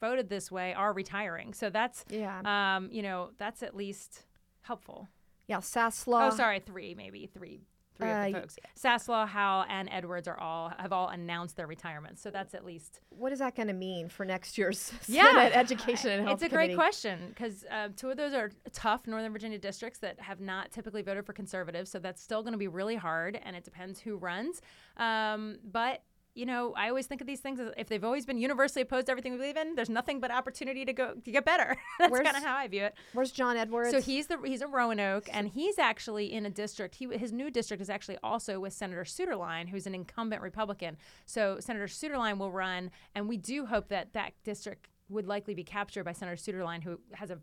voted 0.00 0.28
this 0.28 0.50
way 0.50 0.74
are 0.74 0.92
retiring. 0.92 1.52
So 1.54 1.70
that's 1.70 2.04
Yeah. 2.08 2.40
um, 2.76 2.88
you 2.92 3.02
know 3.02 3.30
that's 3.38 3.62
at 3.62 3.74
least 3.76 4.24
helpful. 4.62 5.08
yeah 5.48 5.58
Saslaw. 5.58 6.32
oh, 6.32 6.36
sorry, 6.36 6.60
three 6.60 6.94
maybe 6.94 7.26
three. 7.26 7.66
Three 7.98 8.10
of 8.10 8.16
Uh, 8.16 8.26
the 8.26 8.32
folks, 8.40 8.58
Saslaw, 8.78 9.26
Howell, 9.26 9.64
and 9.70 9.88
Edwards 9.90 10.28
are 10.28 10.38
all 10.38 10.70
have 10.78 10.92
all 10.92 11.08
announced 11.08 11.56
their 11.56 11.66
retirements. 11.66 12.20
So 12.20 12.30
that's 12.30 12.52
at 12.54 12.62
least 12.62 13.00
What 13.08 13.32
is 13.32 13.38
that 13.38 13.54
going 13.54 13.68
to 13.68 13.72
mean 13.72 14.10
for 14.10 14.26
next 14.26 14.58
year's 14.58 14.92
Yeah. 15.08 15.24
Senate 15.32 15.56
Education 15.56 16.10
and 16.10 16.22
Health 16.26 16.42
It's 16.42 16.52
a 16.52 16.54
great 16.54 16.74
question 16.74 17.28
because 17.30 17.64
uh, 17.70 17.88
two 17.96 18.10
of 18.10 18.18
those 18.18 18.34
are 18.34 18.50
tough 18.74 19.06
Northern 19.06 19.32
Virginia 19.32 19.58
districts 19.58 19.98
that 20.00 20.20
have 20.20 20.40
not 20.40 20.72
typically 20.72 21.00
voted 21.00 21.24
for 21.24 21.32
conservatives. 21.32 21.90
So 21.90 21.98
that's 21.98 22.20
still 22.20 22.42
going 22.42 22.52
to 22.52 22.58
be 22.58 22.68
really 22.68 22.96
hard, 22.96 23.40
and 23.42 23.56
it 23.56 23.64
depends 23.64 23.98
who 24.00 24.18
runs. 24.18 24.60
Um, 24.98 25.56
but 25.64 26.02
you 26.36 26.44
know, 26.44 26.74
I 26.76 26.90
always 26.90 27.06
think 27.06 27.22
of 27.22 27.26
these 27.26 27.40
things 27.40 27.58
as 27.58 27.72
if 27.78 27.88
they've 27.88 28.04
always 28.04 28.26
been 28.26 28.36
universally 28.36 28.82
opposed 28.82 29.06
to 29.06 29.12
everything 29.12 29.32
we 29.32 29.38
believe 29.38 29.56
in. 29.56 29.74
There's 29.74 29.88
nothing 29.88 30.20
but 30.20 30.30
opportunity 30.30 30.84
to 30.84 30.92
go 30.92 31.14
to 31.14 31.30
get 31.30 31.46
better. 31.46 31.76
that's 31.98 32.12
kind 32.12 32.36
of 32.36 32.42
how 32.42 32.54
I 32.54 32.68
view 32.68 32.84
it. 32.84 32.94
Where's 33.14 33.30
John 33.30 33.56
Edwards? 33.56 33.90
So 33.90 34.00
he's 34.00 34.26
the 34.26 34.38
he's 34.44 34.60
a 34.60 34.66
Roanoke, 34.66 35.28
and 35.32 35.48
he's 35.48 35.78
actually 35.78 36.32
in 36.32 36.44
a 36.44 36.50
district. 36.50 36.96
He 36.96 37.06
his 37.16 37.32
new 37.32 37.50
district 37.50 37.80
is 37.80 37.88
actually 37.88 38.18
also 38.22 38.60
with 38.60 38.74
Senator 38.74 39.04
Suetterlein, 39.04 39.68
who's 39.68 39.86
an 39.86 39.94
incumbent 39.94 40.42
Republican. 40.42 40.98
So 41.24 41.56
Senator 41.58 41.86
Suetterlein 41.86 42.38
will 42.38 42.52
run, 42.52 42.90
and 43.14 43.28
we 43.28 43.38
do 43.38 43.64
hope 43.64 43.88
that 43.88 44.12
that 44.12 44.34
district 44.44 44.88
would 45.08 45.26
likely 45.26 45.54
be 45.54 45.64
captured 45.64 46.04
by 46.04 46.12
Senator 46.12 46.36
Suetterlein, 46.36 46.82
who 46.82 47.00
has 47.12 47.30
a 47.30 47.38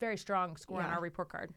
very 0.00 0.18
strong 0.18 0.56
score 0.56 0.82
on 0.82 0.90
our 0.90 1.00
report 1.00 1.30
card. 1.30 1.50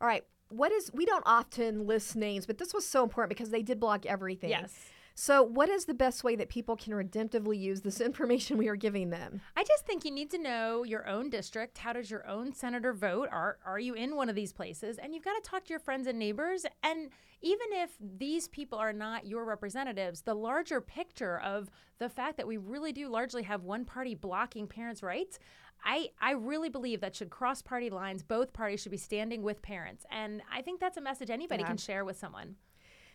All 0.00 0.08
right. 0.08 0.24
What 0.48 0.72
is 0.72 0.90
we 0.92 1.06
don't 1.06 1.24
often 1.26 1.86
list 1.86 2.16
names, 2.16 2.46
but 2.46 2.58
this 2.58 2.74
was 2.74 2.86
so 2.86 3.04
important 3.04 3.28
because 3.28 3.50
they 3.50 3.62
did 3.62 3.78
block 3.78 4.06
everything. 4.06 4.50
Yes. 4.50 4.74
So, 5.18 5.42
what 5.42 5.70
is 5.70 5.86
the 5.86 5.94
best 5.94 6.24
way 6.24 6.36
that 6.36 6.50
people 6.50 6.76
can 6.76 6.92
redemptively 6.92 7.58
use 7.58 7.80
this 7.80 8.00
information 8.02 8.58
we 8.58 8.68
are 8.68 8.76
giving 8.76 9.08
them? 9.08 9.40
I 9.56 9.64
just 9.64 9.86
think 9.86 10.04
you 10.04 10.10
need 10.10 10.30
to 10.32 10.38
know 10.38 10.84
your 10.84 11.08
own 11.08 11.30
district. 11.30 11.78
How 11.78 11.94
does 11.94 12.10
your 12.10 12.28
own 12.28 12.52
senator 12.52 12.92
vote? 12.92 13.30
Are 13.32 13.56
are 13.64 13.78
you 13.78 13.94
in 13.94 14.14
one 14.14 14.28
of 14.28 14.34
these 14.34 14.52
places? 14.52 14.98
And 14.98 15.14
you've 15.14 15.24
got 15.24 15.42
to 15.42 15.50
talk 15.50 15.64
to 15.64 15.70
your 15.70 15.80
friends 15.80 16.06
and 16.06 16.18
neighbors. 16.18 16.66
And 16.82 17.08
even 17.40 17.66
if 17.72 17.92
these 17.98 18.46
people 18.48 18.78
are 18.78 18.92
not 18.92 19.26
your 19.26 19.46
representatives, 19.46 20.20
the 20.20 20.34
larger 20.34 20.82
picture 20.82 21.40
of 21.40 21.70
the 21.98 22.10
fact 22.10 22.36
that 22.36 22.46
we 22.46 22.58
really 22.58 22.92
do 22.92 23.08
largely 23.08 23.44
have 23.44 23.62
one 23.64 23.86
party 23.86 24.14
blocking 24.14 24.66
parents' 24.66 25.02
rights. 25.02 25.38
I, 25.82 26.08
I 26.20 26.32
really 26.32 26.68
believe 26.68 27.00
that 27.00 27.14
should 27.14 27.30
cross 27.30 27.62
party 27.62 27.88
lines. 27.88 28.22
Both 28.22 28.52
parties 28.52 28.80
should 28.80 28.92
be 28.92 28.98
standing 28.98 29.42
with 29.42 29.62
parents. 29.62 30.04
And 30.10 30.42
I 30.52 30.60
think 30.60 30.78
that's 30.80 30.96
a 30.98 31.02
message 31.02 31.30
anybody 31.30 31.62
Yeah. 31.62 31.68
can 31.68 31.76
share 31.78 32.04
with 32.04 32.18
someone. 32.18 32.56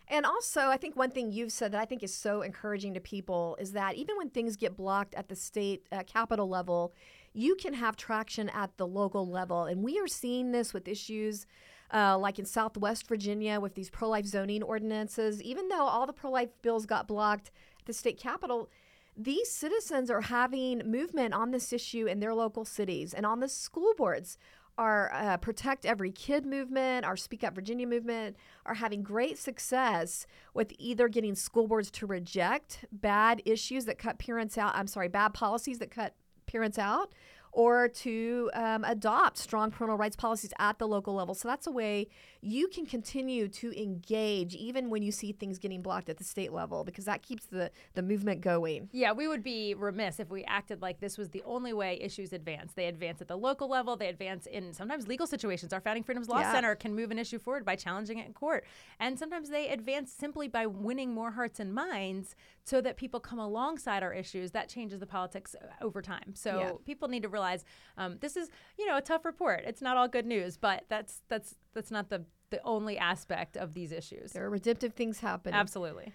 And 0.07 0.25
also, 0.25 0.67
I 0.67 0.77
think 0.77 0.95
one 0.95 1.11
thing 1.11 1.31
you've 1.31 1.51
said 1.51 1.71
that 1.71 1.81
I 1.81 1.85
think 1.85 2.03
is 2.03 2.13
so 2.13 2.41
encouraging 2.41 2.93
to 2.95 2.99
people 2.99 3.57
is 3.59 3.71
that 3.71 3.95
even 3.95 4.17
when 4.17 4.29
things 4.29 4.57
get 4.57 4.75
blocked 4.75 5.15
at 5.15 5.29
the 5.29 5.35
state 5.35 5.85
uh, 5.91 6.03
capital 6.05 6.49
level, 6.49 6.93
you 7.33 7.55
can 7.55 7.73
have 7.73 7.95
traction 7.95 8.49
at 8.49 8.75
the 8.77 8.85
local 8.85 9.27
level. 9.27 9.65
And 9.65 9.83
we 9.83 9.99
are 9.99 10.07
seeing 10.07 10.51
this 10.51 10.73
with 10.73 10.87
issues 10.87 11.45
uh, 11.93 12.17
like 12.17 12.39
in 12.39 12.45
Southwest 12.45 13.07
Virginia 13.07 13.59
with 13.59 13.75
these 13.75 13.89
pro 13.89 14.09
life 14.09 14.25
zoning 14.25 14.63
ordinances. 14.63 15.41
Even 15.41 15.69
though 15.69 15.83
all 15.83 16.05
the 16.05 16.13
pro 16.13 16.31
life 16.31 16.49
bills 16.61 16.85
got 16.85 17.07
blocked 17.07 17.51
at 17.79 17.85
the 17.85 17.93
state 17.93 18.17
capitol, 18.17 18.69
these 19.17 19.51
citizens 19.51 20.09
are 20.09 20.21
having 20.21 20.79
movement 20.85 21.33
on 21.33 21.51
this 21.51 21.73
issue 21.73 22.05
in 22.05 22.19
their 22.19 22.33
local 22.33 22.63
cities 22.63 23.13
and 23.13 23.25
on 23.25 23.39
the 23.39 23.49
school 23.49 23.93
boards 23.97 24.37
our 24.81 25.13
uh, 25.13 25.37
Protect 25.37 25.85
Every 25.85 26.11
Kid 26.11 26.43
movement, 26.43 27.05
our 27.05 27.15
Speak 27.15 27.43
Up 27.43 27.53
Virginia 27.53 27.85
movement 27.85 28.35
are 28.65 28.73
having 28.73 29.03
great 29.03 29.37
success 29.37 30.25
with 30.55 30.73
either 30.79 31.07
getting 31.07 31.35
school 31.35 31.67
boards 31.67 31.91
to 31.91 32.07
reject 32.07 32.85
bad 32.91 33.43
issues 33.45 33.85
that 33.85 33.99
cut 33.99 34.17
parents 34.17 34.57
out, 34.57 34.73
I'm 34.75 34.87
sorry, 34.87 35.07
bad 35.07 35.35
policies 35.35 35.77
that 35.77 35.91
cut 35.91 36.15
parents 36.47 36.79
out, 36.79 37.13
or 37.51 37.87
to 37.87 38.49
um, 38.53 38.83
adopt 38.85 39.37
strong 39.37 39.71
parental 39.71 39.97
rights 39.97 40.15
policies 40.15 40.51
at 40.59 40.79
the 40.79 40.87
local 40.87 41.13
level. 41.13 41.35
So 41.35 41.47
that's 41.47 41.67
a 41.67 41.71
way 41.71 42.07
you 42.41 42.67
can 42.67 42.85
continue 42.85 43.47
to 43.47 43.81
engage 43.81 44.55
even 44.55 44.89
when 44.89 45.03
you 45.03 45.11
see 45.11 45.31
things 45.31 45.59
getting 45.59 45.81
blocked 45.81 46.09
at 46.09 46.17
the 46.17 46.23
state 46.23 46.51
level 46.51 46.83
because 46.83 47.05
that 47.05 47.21
keeps 47.21 47.45
the, 47.45 47.69
the 47.93 48.01
movement 48.01 48.41
going. 48.41 48.89
Yeah, 48.91 49.11
we 49.11 49.27
would 49.27 49.43
be 49.43 49.73
remiss 49.73 50.19
if 50.19 50.29
we 50.29 50.43
acted 50.45 50.81
like 50.81 50.99
this 50.99 51.17
was 51.17 51.29
the 51.29 51.43
only 51.45 51.73
way 51.73 51.99
issues 52.01 52.33
advance. 52.33 52.73
They 52.73 52.87
advance 52.87 53.21
at 53.21 53.27
the 53.27 53.37
local 53.37 53.69
level, 53.69 53.95
they 53.95 54.07
advance 54.07 54.45
in 54.45 54.73
sometimes 54.73 55.07
legal 55.07 55.27
situations. 55.27 55.73
Our 55.73 55.81
Founding 55.81 56.03
Freedoms 56.03 56.29
Law 56.29 56.39
Yeah. 56.39 56.51
Center 56.51 56.75
can 56.75 56.95
move 56.95 57.11
an 57.11 57.19
issue 57.19 57.39
forward 57.39 57.65
by 57.65 57.75
challenging 57.75 58.17
it 58.17 58.25
in 58.25 58.33
court. 58.33 58.65
And 58.99 59.19
sometimes 59.19 59.49
they 59.49 59.69
advance 59.69 60.11
simply 60.11 60.47
by 60.47 60.65
winning 60.65 61.13
more 61.13 61.31
hearts 61.31 61.59
and 61.59 61.73
minds 61.73 62.35
so 62.63 62.81
that 62.81 62.97
people 62.97 63.19
come 63.19 63.39
alongside 63.39 64.03
our 64.03 64.13
issues. 64.13 64.51
That 64.51 64.69
changes 64.69 64.99
the 64.99 65.07
politics 65.07 65.55
uh, 65.61 65.83
over 65.83 66.01
time. 66.01 66.33
So 66.35 66.57
Yeah. 66.57 66.71
people 66.85 67.07
need 67.07 67.23
to 67.23 67.29
realize 67.29 67.65
um, 67.97 68.17
this 68.21 68.37
is, 68.37 68.49
you 68.77 68.85
know, 68.85 68.97
a 68.97 69.01
tough 69.01 69.25
report. 69.25 69.63
It's 69.65 69.81
not 69.81 69.97
all 69.97 70.07
good 70.07 70.25
news, 70.25 70.57
but 70.57 70.85
that's 70.89 71.21
that's 71.27 71.55
that's 71.73 71.91
not 71.91 72.09
the 72.09 72.25
the 72.49 72.61
only 72.63 72.97
aspect 72.97 73.55
of 73.55 73.73
these 73.73 73.91
issues. 73.91 74.33
There 74.33 74.45
are 74.45 74.49
redemptive 74.49 74.93
things 74.93 75.21
happening. 75.21 75.55
Absolutely. 75.59 76.11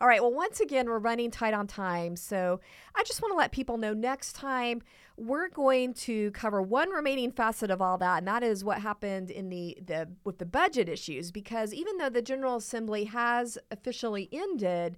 All 0.00 0.08
right. 0.08 0.22
Well, 0.22 0.32
once 0.32 0.60
again, 0.60 0.86
we're 0.88 0.98
running 0.98 1.30
tight 1.30 1.52
on 1.52 1.66
time. 1.66 2.16
So 2.16 2.60
I 2.94 3.02
just 3.02 3.20
want 3.20 3.32
to 3.32 3.36
let 3.36 3.52
people 3.52 3.76
know 3.76 3.92
next 3.92 4.32
time 4.32 4.80
we're 5.18 5.48
going 5.50 5.92
to 5.92 6.30
cover 6.30 6.62
one 6.62 6.88
remaining 6.88 7.30
facet 7.32 7.70
of 7.70 7.82
all 7.82 7.98
that, 7.98 8.18
and 8.18 8.26
that 8.28 8.42
is 8.42 8.64
what 8.64 8.80
happened 8.80 9.30
in 9.30 9.50
the, 9.50 9.76
the 9.84 10.08
with 10.24 10.38
the 10.38 10.46
budget 10.46 10.88
issues. 10.88 11.30
Because 11.30 11.74
even 11.74 11.98
though 11.98 12.08
the 12.08 12.22
General 12.22 12.56
Assembly 12.56 13.04
has 13.04 13.58
officially 13.70 14.30
ended, 14.32 14.96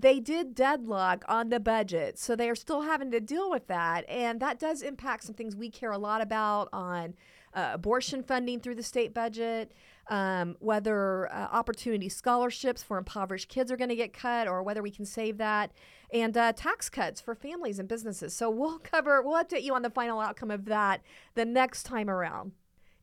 they 0.00 0.20
did 0.20 0.54
deadlock 0.54 1.24
on 1.26 1.48
the 1.48 1.60
budget. 1.60 2.18
So 2.18 2.36
they 2.36 2.50
are 2.50 2.54
still 2.54 2.82
having 2.82 3.10
to 3.12 3.20
deal 3.20 3.50
with 3.50 3.66
that. 3.68 4.04
And 4.08 4.40
that 4.40 4.58
does 4.58 4.82
impact 4.82 5.24
some 5.24 5.34
things 5.34 5.56
we 5.56 5.70
care 5.70 5.92
a 5.92 5.98
lot 5.98 6.20
about 6.20 6.68
on 6.72 7.14
uh, 7.54 7.70
abortion 7.72 8.22
funding 8.22 8.60
through 8.60 8.74
the 8.74 8.82
state 8.82 9.14
budget, 9.14 9.72
um, 10.08 10.56
whether 10.60 11.32
uh, 11.32 11.48
opportunity 11.50 12.08
scholarships 12.10 12.82
for 12.82 12.98
impoverished 12.98 13.48
kids 13.48 13.72
are 13.72 13.78
going 13.78 13.88
to 13.88 13.96
get 13.96 14.12
cut 14.12 14.46
or 14.46 14.62
whether 14.62 14.82
we 14.82 14.90
can 14.90 15.06
save 15.06 15.38
that, 15.38 15.72
and 16.12 16.36
uh, 16.36 16.52
tax 16.52 16.90
cuts 16.90 17.18
for 17.18 17.34
families 17.34 17.78
and 17.78 17.88
businesses. 17.88 18.34
So 18.34 18.50
we'll 18.50 18.78
cover, 18.82 19.22
we'll 19.22 19.42
update 19.42 19.62
you 19.62 19.74
on 19.74 19.82
the 19.82 19.90
final 19.90 20.20
outcome 20.20 20.50
of 20.50 20.66
that 20.66 21.00
the 21.34 21.46
next 21.46 21.84
time 21.84 22.10
around. 22.10 22.52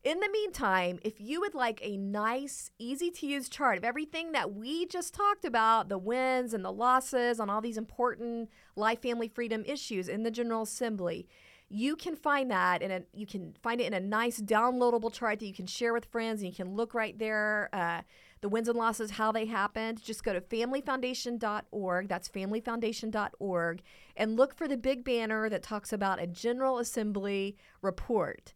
In 0.04 0.20
the 0.20 0.28
meantime, 0.28 0.98
if 1.02 1.18
you 1.18 1.40
would 1.40 1.54
like 1.54 1.80
a 1.82 1.96
nice, 1.96 2.70
easy 2.78 3.10
to 3.10 3.26
use 3.26 3.48
chart 3.48 3.78
of 3.78 3.84
everything 3.84 4.32
that 4.32 4.52
we 4.52 4.84
just 4.84 5.14
talked 5.14 5.46
about 5.46 5.88
the 5.88 5.96
wins 5.96 6.52
and 6.52 6.62
the 6.62 6.70
losses 6.70 7.40
on 7.40 7.48
all 7.48 7.62
these 7.62 7.78
important 7.78 8.50
life, 8.76 9.00
family, 9.00 9.28
freedom 9.28 9.64
issues 9.66 10.06
in 10.06 10.22
the 10.22 10.30
General 10.30 10.64
Assembly, 10.64 11.26
you 11.70 11.96
can 11.96 12.16
find 12.16 12.50
that 12.50 12.82
and 12.82 13.06
you 13.14 13.26
can 13.26 13.56
find 13.62 13.80
it 13.80 13.86
in 13.86 13.94
a 13.94 14.00
nice 14.00 14.42
downloadable 14.42 15.10
chart 15.10 15.38
that 15.38 15.46
you 15.46 15.54
can 15.54 15.66
share 15.66 15.94
with 15.94 16.04
friends 16.04 16.42
and 16.42 16.50
you 16.50 16.54
can 16.54 16.74
look 16.74 16.92
right 16.92 17.18
there 17.18 17.70
uh, 17.72 18.02
the 18.42 18.48
wins 18.50 18.68
and 18.68 18.76
losses 18.76 19.12
how 19.12 19.32
they 19.32 19.46
happened. 19.46 20.02
Just 20.02 20.22
go 20.22 20.34
to 20.34 20.40
familyfoundation.org 20.42 22.08
that's 22.08 22.28
familyfoundation.org 22.28 23.82
and 24.18 24.36
look 24.36 24.54
for 24.54 24.68
the 24.68 24.76
big 24.76 25.02
banner 25.02 25.48
that 25.48 25.62
talks 25.62 25.94
about 25.94 26.20
a 26.20 26.26
general 26.26 26.78
assembly 26.78 27.56
report 27.80 28.52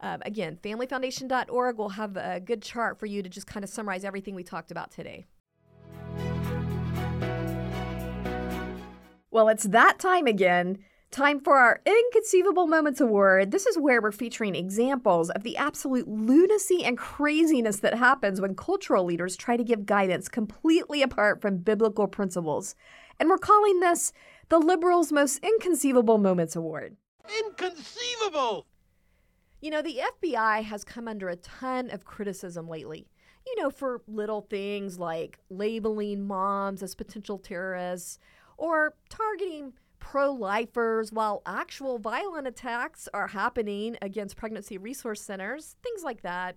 um, 0.00 0.22
again, 0.24 0.58
familyfoundation.org 0.62 1.78
will 1.78 1.90
have 1.90 2.16
a 2.16 2.40
good 2.40 2.62
chart 2.62 2.98
for 2.98 3.06
you 3.06 3.22
to 3.22 3.28
just 3.28 3.46
kind 3.46 3.64
of 3.64 3.70
summarize 3.70 4.04
everything 4.04 4.34
we 4.34 4.44
talked 4.44 4.70
about 4.70 4.90
today. 4.90 5.26
Well, 9.30 9.48
it's 9.48 9.64
that 9.64 9.98
time 9.98 10.26
again. 10.26 10.78
Time 11.10 11.40
for 11.40 11.56
our 11.56 11.80
Inconceivable 11.86 12.66
Moments 12.66 13.00
Award. 13.00 13.50
This 13.50 13.64
is 13.66 13.78
where 13.78 14.02
we're 14.02 14.12
featuring 14.12 14.54
examples 14.54 15.30
of 15.30 15.42
the 15.42 15.56
absolute 15.56 16.06
lunacy 16.06 16.84
and 16.84 16.98
craziness 16.98 17.78
that 17.78 17.94
happens 17.94 18.40
when 18.40 18.54
cultural 18.54 19.04
leaders 19.04 19.36
try 19.36 19.56
to 19.56 19.64
give 19.64 19.86
guidance 19.86 20.28
completely 20.28 21.02
apart 21.02 21.40
from 21.40 21.58
biblical 21.58 22.08
principles. 22.08 22.74
And 23.18 23.28
we're 23.28 23.38
calling 23.38 23.80
this 23.80 24.12
the 24.50 24.58
Liberals' 24.58 25.10
Most 25.10 25.42
Inconceivable 25.42 26.18
Moments 26.18 26.54
Award. 26.54 26.96
Inconceivable! 27.46 28.66
You 29.60 29.70
know, 29.70 29.82
the 29.82 30.00
FBI 30.22 30.62
has 30.62 30.84
come 30.84 31.08
under 31.08 31.28
a 31.28 31.36
ton 31.36 31.90
of 31.90 32.04
criticism 32.04 32.68
lately. 32.68 33.08
You 33.46 33.62
know, 33.62 33.70
for 33.70 34.02
little 34.06 34.42
things 34.42 34.98
like 34.98 35.38
labeling 35.50 36.26
moms 36.26 36.82
as 36.82 36.94
potential 36.94 37.38
terrorists 37.38 38.18
or 38.56 38.94
targeting 39.08 39.72
pro 39.98 40.32
lifers 40.32 41.12
while 41.12 41.42
actual 41.46 41.98
violent 41.98 42.46
attacks 42.46 43.08
are 43.12 43.28
happening 43.28 43.96
against 44.00 44.36
pregnancy 44.36 44.78
resource 44.78 45.20
centers, 45.20 45.76
things 45.82 46.02
like 46.02 46.22
that. 46.22 46.56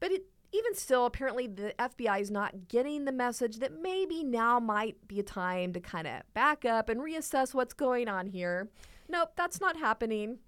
But 0.00 0.12
it, 0.12 0.24
even 0.52 0.74
still, 0.74 1.06
apparently 1.06 1.46
the 1.46 1.74
FBI 1.78 2.20
is 2.20 2.30
not 2.30 2.68
getting 2.68 3.04
the 3.04 3.12
message 3.12 3.58
that 3.58 3.80
maybe 3.80 4.24
now 4.24 4.58
might 4.58 5.06
be 5.06 5.20
a 5.20 5.22
time 5.22 5.72
to 5.74 5.80
kind 5.80 6.06
of 6.06 6.22
back 6.34 6.64
up 6.64 6.88
and 6.88 7.00
reassess 7.00 7.54
what's 7.54 7.74
going 7.74 8.08
on 8.08 8.26
here. 8.26 8.68
Nope, 9.08 9.32
that's 9.36 9.60
not 9.60 9.76
happening. 9.76 10.38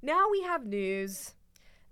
Now 0.00 0.28
we 0.30 0.42
have 0.42 0.64
news 0.64 1.34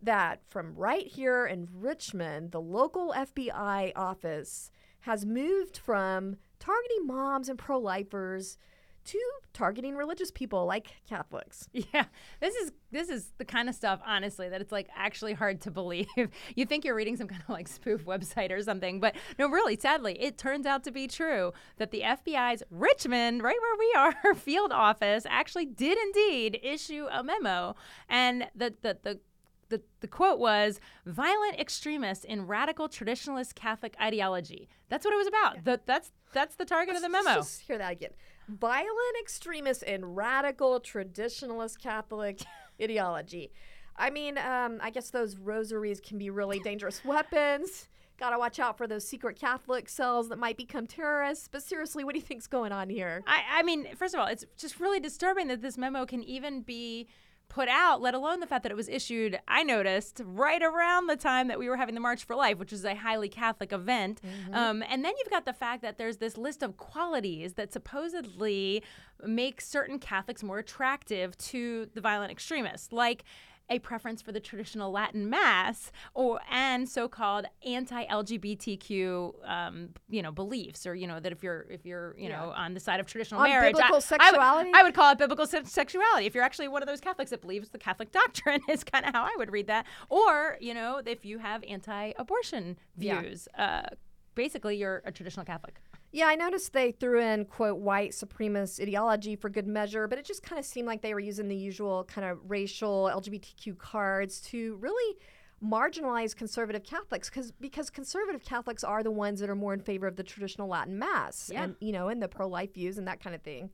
that 0.01 0.41
from 0.49 0.77
right 0.77 1.07
here 1.07 1.47
in 1.47 1.69
Richmond, 1.73 2.53
the 2.53 2.61
local 2.61 3.13
FBI 3.17 3.93
office 3.97 4.71
has 5.01 5.27
moved 5.27 5.77
from 5.77 6.37
targeting 6.61 7.07
moms 7.07 7.49
and 7.49 7.59
pro 7.59 7.79
lifers 7.79 8.59
to 9.07 9.19
targeting 9.53 9.97
religious 9.97 10.31
people 10.31 10.67
like 10.67 10.89
Catholics. 11.09 11.69
Yeah, 11.93 12.07
this 12.41 12.55
is 12.57 12.73
this 12.91 13.09
is 13.09 13.33
the 13.39 13.45
kind 13.45 13.69
of 13.69 13.75
stuff, 13.75 14.01
honestly, 14.05 14.49
that 14.49 14.61
it's 14.61 14.73
like 14.73 14.89
actually 14.97 15.35
hard 15.35 15.61
to 15.63 15.71
believe. 15.71 16.07
you 16.55 16.67
think 16.67 16.85
you're 16.85 16.95
reading 16.95 17.17
some 17.17 17.29
kind 17.29 17.43
of 17.43 17.49
like 17.49 17.69
spoof 17.69 18.05
website 18.05 18.51
or 18.51 18.61
something, 18.63 18.99
but 18.99 19.15
no, 19.39 19.49
really, 19.49 19.77
sadly, 19.79 20.21
it 20.21 20.37
turns 20.37 20.67
out 20.67 20.83
to 20.85 20.91
be 20.91 21.07
true 21.07 21.53
that 21.77 21.91
the 21.91 22.01
FBI's 22.01 22.63
Richmond, 22.71 23.43
right 23.43 23.57
where 23.61 23.79
we 23.79 23.95
are, 23.97 24.35
field 24.37 24.73
office 24.73 25.25
actually 25.29 25.67
did 25.67 25.97
indeed 25.99 26.59
issue 26.63 27.07
a 27.11 27.23
memo, 27.23 27.77
and 28.09 28.49
the 28.55 28.75
the 28.83 28.99
the 29.03 29.21
the, 29.69 29.83
the 30.01 30.07
quote 30.07 30.39
was 30.39 30.81
violent 31.07 31.59
extremists 31.59 32.25
in 32.25 32.47
radical 32.47 32.89
traditionalist 32.89 33.55
Catholic 33.55 33.97
ideology. 34.01 34.69
That's 34.89 35.05
what 35.05 35.13
it 35.13 35.17
was 35.17 35.27
about. 35.27 35.65
The, 35.65 35.81
that's 35.87 36.13
that's 36.33 36.57
the 36.57 36.65
target 36.65 36.95
let's, 36.95 37.05
of 37.05 37.11
the 37.11 37.23
memo. 37.25 37.37
Let's 37.37 37.59
hear 37.59 37.79
that 37.79 37.93
again. 37.93 38.11
Violent 38.49 39.17
extremists 39.21 39.83
in 39.83 40.05
radical 40.05 40.81
traditionalist 40.81 41.79
Catholic 41.81 42.43
ideology. 42.83 43.51
I 43.97 44.11
mean, 44.11 44.39
um, 44.39 44.79
I 44.83 44.91
guess 44.91 45.11
those 45.11 45.37
rosaries 45.37 46.01
can 46.01 46.19
be 46.19 46.31
really 46.31 46.61
dangerous 46.61 47.05
weapons. 47.05 47.89
Got 48.19 48.31
to 48.31 48.39
watch 48.39 48.59
out 48.59 48.79
for 48.79 48.87
those 48.87 49.07
secret 49.07 49.39
Catholic 49.39 49.89
cells 49.89 50.29
that 50.31 50.39
might 50.39 50.57
become 50.57 50.87
terrorists. 50.87 51.49
But 51.51 51.63
seriously, 51.63 52.03
what 52.03 52.15
do 52.15 52.19
you 52.19 52.25
think's 52.25 52.47
going 52.47 52.73
on 52.73 52.89
here? 52.89 53.23
I, 53.27 53.43
I 53.59 53.63
mean, 53.63 53.95
first 53.95 54.15
of 54.15 54.21
all, 54.21 54.27
it's 54.27 54.45
just 54.57 54.81
really 54.81 55.01
disturbing 55.01 55.49
that 55.49 55.61
this 55.61 55.77
memo 55.77 56.07
can 56.07 56.23
even 56.23 56.63
be 56.63 57.09
put 57.49 57.69
out, 57.69 58.01
let 58.01 58.15
alone 58.15 58.41
the 58.41 58.47
fact 58.47 58.63
that 58.65 58.73
it 58.73 58.77
was 58.77 58.89
issued, 58.89 59.39
I 59.49 59.63
noticed, 59.63 60.21
right 60.25 60.63
around 60.63 61.07
the 61.07 61.17
time 61.17 61.49
that 61.49 61.59
we 61.59 61.69
were 61.69 61.77
having 61.77 61.95
the 61.95 62.01
March 62.01 62.25
for 62.25 62.37
Life, 62.37 62.59
which 62.59 62.73
is 62.73 62.85
a 62.85 62.95
highly 62.95 63.29
Catholic 63.29 63.73
event. 63.73 64.21
Mm-hmm. 64.23 64.55
Um, 64.55 64.85
and 64.89 65.05
then 65.05 65.13
you've 65.19 65.31
got 65.31 65.45
the 65.45 65.53
fact 65.53 65.83
that 65.83 65.99
there's 65.99 66.19
this 66.19 66.37
list 66.37 66.63
of 66.63 66.77
qualities 66.77 67.55
that 67.55 67.73
supposedly 67.73 68.83
make 69.25 69.61
certain 69.61 69.99
Catholics 69.99 70.43
more 70.43 70.59
attractive 70.59 71.37
to 71.39 71.89
the 71.95 72.01
violent 72.01 72.31
extremists, 72.31 72.93
like 72.93 73.25
a 73.69 73.79
preference 73.81 74.23
for 74.23 74.33
the 74.33 74.41
traditional 74.41 74.91
Latin 74.93 75.29
Mass 75.29 75.91
or 76.15 76.41
and 76.51 76.89
so-called 76.89 77.47
anti-LGBTQ, 77.65 79.49
um, 79.49 79.89
you 80.09 80.23
know, 80.23 80.31
beliefs, 80.31 80.87
or 80.87 80.95
you 80.95 81.07
know 81.07 81.21
that 81.21 81.33
if 81.33 81.43
you're 81.43 81.67
if 81.69 81.85
you're 81.85 82.15
you 82.17 82.29
yeah. 82.29 82.41
know 82.41 82.51
on 82.51 82.75
the 82.75 82.81
side 82.81 83.01
of 83.01 83.07
traditional 83.07 83.41
on 83.41 83.49
marriage, 83.49 83.75
biblical 83.75 83.97
I, 83.97 84.01
sexuality, 84.01 84.69
I 84.69 84.73
would, 84.73 84.81
I 84.81 84.83
would 84.85 84.95
call 84.95 85.13
it 85.13 85.19
biblical 85.19 85.47
se- 85.47 85.65
sexuality. 85.65 86.27
If 86.27 86.35
you're 86.35 86.45
actually 86.45 86.69
one 86.69 86.83
of 86.83 86.89
those 86.89 87.01
Catholics 87.01 87.31
that 87.31 87.41
believes 87.41 87.71
the 87.71 87.79
Catholic 87.79 88.13
doctrine, 88.23 88.61
is 88.69 88.85
kind 88.85 89.05
of 89.05 89.13
how 89.15 89.25
I 89.25 89.35
would 89.37 89.51
read 89.51 89.67
that. 89.67 89.87
Or 90.09 90.57
you 90.61 90.75
know, 90.75 91.03
if 91.05 91.25
you 91.25 91.39
have 91.39 91.65
anti-abortion 91.65 92.79
views, 92.97 93.49
yeah. 93.57 93.83
uh, 93.91 93.95
basically 94.35 94.77
you're 94.77 95.03
a 95.05 95.13
traditional 95.13 95.45
Catholic. 95.45 95.81
Yeah, 96.17 96.29
I 96.29 96.35
noticed 96.35 96.73
they 96.73 96.93
threw 96.93 97.21
in, 97.21 97.45
quote, 97.45 97.77
white 97.77 98.13
supremacist 98.13 98.81
ideology 98.81 99.37
for 99.37 99.51
good 99.51 99.67
measure, 99.67 100.09
but 100.09 100.19
it 100.19 100.25
just 100.25 100.43
kind 100.43 100.59
of 100.59 100.65
seemed 100.65 100.87
like 100.87 101.03
they 101.03 101.13
were 101.13 101.21
using 101.21 101.47
the 101.47 101.55
usual 101.55 102.05
kind 102.05 102.27
of 102.27 102.39
racial 102.49 103.11
LGBTQ 103.13 103.77
cards 103.77 104.41
to 104.41 104.77
really 104.77 105.19
marginalize 105.63 106.35
conservative 106.35 106.85
Catholics 106.85 107.29
because 107.29 107.51
because 107.53 107.91
conservative 107.91 108.43
Catholics 108.47 108.83
are 108.83 109.03
the 109.03 109.11
ones 109.11 109.41
that 109.41 109.51
are 109.51 109.55
more 109.55 109.75
in 109.75 109.81
favor 109.81 110.07
of 110.07 110.17
the 110.17 110.23
traditional 110.23 110.69
Latin 110.69 110.99
Mass 110.99 111.51
yeah. 111.53 111.65
and 111.65 111.77
you 111.81 111.93
know 111.93 112.09
and 112.09 112.23
the 112.23 112.29
pro 112.29 112.49
life 112.49 112.73
views 112.73 112.97
and 112.97 113.07
that 113.07 113.21
kind 113.23 113.37
of 113.37 113.43
thing. 113.43 113.69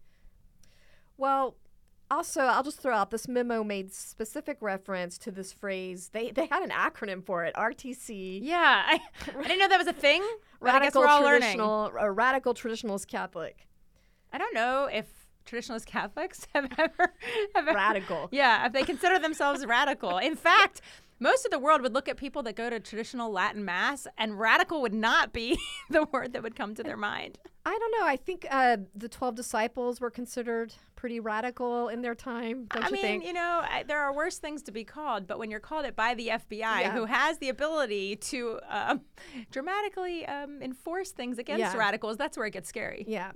Well, 1.17 1.55
also, 2.13 2.43
I'll 2.43 2.63
just 2.63 2.81
throw 2.81 2.95
out 2.95 3.11
this 3.11 3.27
memo 3.27 3.65
made 3.65 3.93
specific 3.93 4.59
reference 4.61 5.19
to 5.19 5.31
this 5.31 5.53
phrase. 5.53 6.11
They 6.13 6.31
they 6.31 6.47
had 6.47 6.63
an 6.63 6.71
acronym 6.71 7.25
for 7.25 7.45
it, 7.45 7.55
RTC. 7.55 8.41
Yeah, 8.43 8.83
I, 8.87 9.01
I 9.29 9.43
didn't 9.43 9.59
know 9.59 9.69
that 9.69 9.79
was 9.79 9.89
a 9.89 9.93
thing. 9.93 10.23
radical 10.61 11.03
traditional, 11.03 11.93
a 11.99 12.11
radical 12.11 12.55
traditionalist 12.55 13.09
Catholic. 13.09 13.67
I 14.33 14.39
don't 14.39 14.55
know 14.55 14.89
if 14.93 15.07
traditionalist 15.47 15.87
Catholics 15.87 16.47
have 16.55 16.69
ever, 16.79 17.13
have 17.55 17.69
ever 17.69 17.73
radical. 17.75 18.29
Yeah, 18.31 18.67
if 18.67 18.73
they 18.73 18.83
consider 18.83 19.19
themselves 19.19 19.65
radical. 19.67 20.19
In 20.19 20.37
fact, 20.37 20.81
most 21.23 21.45
of 21.45 21.51
the 21.51 21.59
world 21.59 21.81
would 21.83 21.95
look 21.95 22.09
at 22.09 22.17
people 22.17 22.43
that 22.43 22.57
go 22.57 22.69
to 22.69 22.81
traditional 22.81 23.31
Latin 23.31 23.65
mass, 23.65 24.07
and 24.19 24.39
radical 24.39 24.83
would 24.83 24.93
not 24.95 25.33
be 25.33 25.59
the 25.91 26.05
word 26.13 26.33
that 26.33 26.43
would 26.43 26.57
come 26.57 26.75
to 26.75 26.83
their 26.83 26.97
mind. 26.97 27.39
I 27.65 27.79
don't 27.79 28.01
know. 28.01 28.07
I 28.07 28.17
think 28.17 28.45
uh, 28.51 28.79
the 28.95 29.09
12 29.09 29.37
disciples 29.37 30.01
were 30.01 30.11
considered 30.11 30.75
pretty 30.97 31.21
radical 31.21 31.89
in 31.89 32.03
their 32.03 32.17
time. 32.17 32.67
Don't 32.75 32.83
I 32.85 32.87
you 32.89 32.93
mean, 32.93 33.03
think? 33.03 33.25
you 33.25 33.33
know, 33.33 33.63
I, 33.65 33.85
there 33.87 34.01
are 34.01 34.13
worse 34.13 34.39
things 34.39 34.63
to 34.65 34.73
be 34.73 34.83
called, 34.83 35.29
but 35.29 35.39
when 35.39 35.49
you're 35.49 35.61
called 35.61 35.85
it 35.85 35.95
by 35.95 36.15
the 36.15 36.29
FBI, 36.29 36.59
Yeah. 36.61 36.93
who 36.93 37.05
has 37.05 37.39
the 37.39 37.49
ability 37.51 38.17
to 38.17 38.59
um, 38.69 39.03
dramatically 39.53 40.27
um, 40.27 40.61
enforce 40.61 41.13
things 41.13 41.39
against 41.39 41.61
Yeah. 41.61 41.77
radicals, 41.77 42.17
that's 42.17 42.37
where 42.37 42.47
it 42.47 42.53
gets 42.53 42.69
scary. 42.69 43.05
Yeah. 43.07 43.33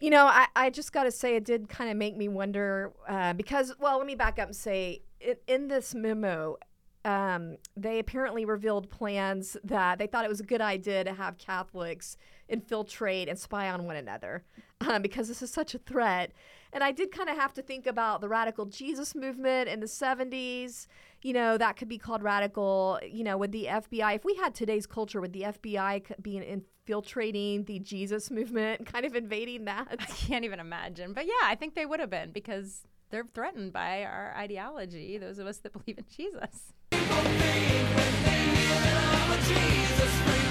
You 0.00 0.10
know, 0.10 0.26
I, 0.26 0.48
I 0.56 0.70
just 0.70 0.92
got 0.92 1.04
to 1.04 1.10
say, 1.12 1.36
it 1.36 1.44
did 1.44 1.68
kind 1.68 1.88
of 1.90 1.96
make 1.96 2.16
me 2.16 2.28
wonder 2.28 2.92
uh, 3.08 3.32
because, 3.34 3.72
well, 3.78 3.98
let 3.98 4.06
me 4.06 4.14
back 4.16 4.38
up 4.38 4.48
and 4.48 4.56
say, 4.56 5.02
in, 5.20 5.36
in 5.46 5.68
this 5.68 5.94
memo, 5.94 6.56
um, 7.04 7.56
they 7.76 7.98
apparently 7.98 8.44
revealed 8.44 8.90
plans 8.90 9.56
that 9.64 9.98
they 9.98 10.06
thought 10.06 10.24
it 10.24 10.28
was 10.28 10.40
a 10.40 10.44
good 10.44 10.60
idea 10.60 11.02
to 11.04 11.12
have 11.12 11.36
Catholics 11.38 12.16
infiltrate 12.48 13.28
and 13.28 13.38
spy 13.38 13.70
on 13.70 13.86
one 13.86 13.96
another 13.96 14.44
um, 14.80 15.02
because 15.02 15.28
this 15.28 15.42
is 15.42 15.50
such 15.50 15.74
a 15.74 15.78
threat. 15.78 16.32
And 16.72 16.82
I 16.82 16.92
did 16.92 17.12
kind 17.12 17.28
of 17.28 17.36
have 17.36 17.52
to 17.54 17.62
think 17.62 17.86
about 17.86 18.20
the 18.20 18.28
radical 18.28 18.66
Jesus 18.66 19.14
movement 19.14 19.68
in 19.68 19.80
the 19.80 19.86
70s. 19.86 20.86
You 21.22 21.34
know, 21.34 21.58
that 21.58 21.76
could 21.76 21.88
be 21.88 21.98
called 21.98 22.22
radical, 22.22 22.98
you 23.06 23.24
know, 23.24 23.36
with 23.36 23.52
the 23.52 23.66
FBI. 23.66 24.16
If 24.16 24.24
we 24.24 24.34
had 24.36 24.54
today's 24.54 24.86
culture 24.86 25.20
with 25.20 25.32
the 25.32 25.42
FBI 25.42 26.22
being 26.22 26.42
infiltrating 26.42 27.64
the 27.64 27.78
Jesus 27.78 28.30
movement, 28.30 28.86
kind 28.86 29.04
of 29.04 29.14
invading 29.14 29.66
that. 29.66 29.88
I 29.90 30.04
can't 30.04 30.44
even 30.44 30.60
imagine. 30.60 31.12
But 31.12 31.26
yeah, 31.26 31.44
I 31.44 31.54
think 31.54 31.74
they 31.74 31.86
would 31.86 32.00
have 32.00 32.10
been 32.10 32.32
because 32.32 32.82
they're 33.12 33.26
threatened 33.34 33.72
by 33.72 34.02
our 34.02 34.34
ideology, 34.36 35.18
those 35.18 35.38
of 35.38 35.46
us 35.46 35.58
that 35.58 35.72
believe 35.84 35.98
in 35.98 36.04
Jesus. 36.10 36.72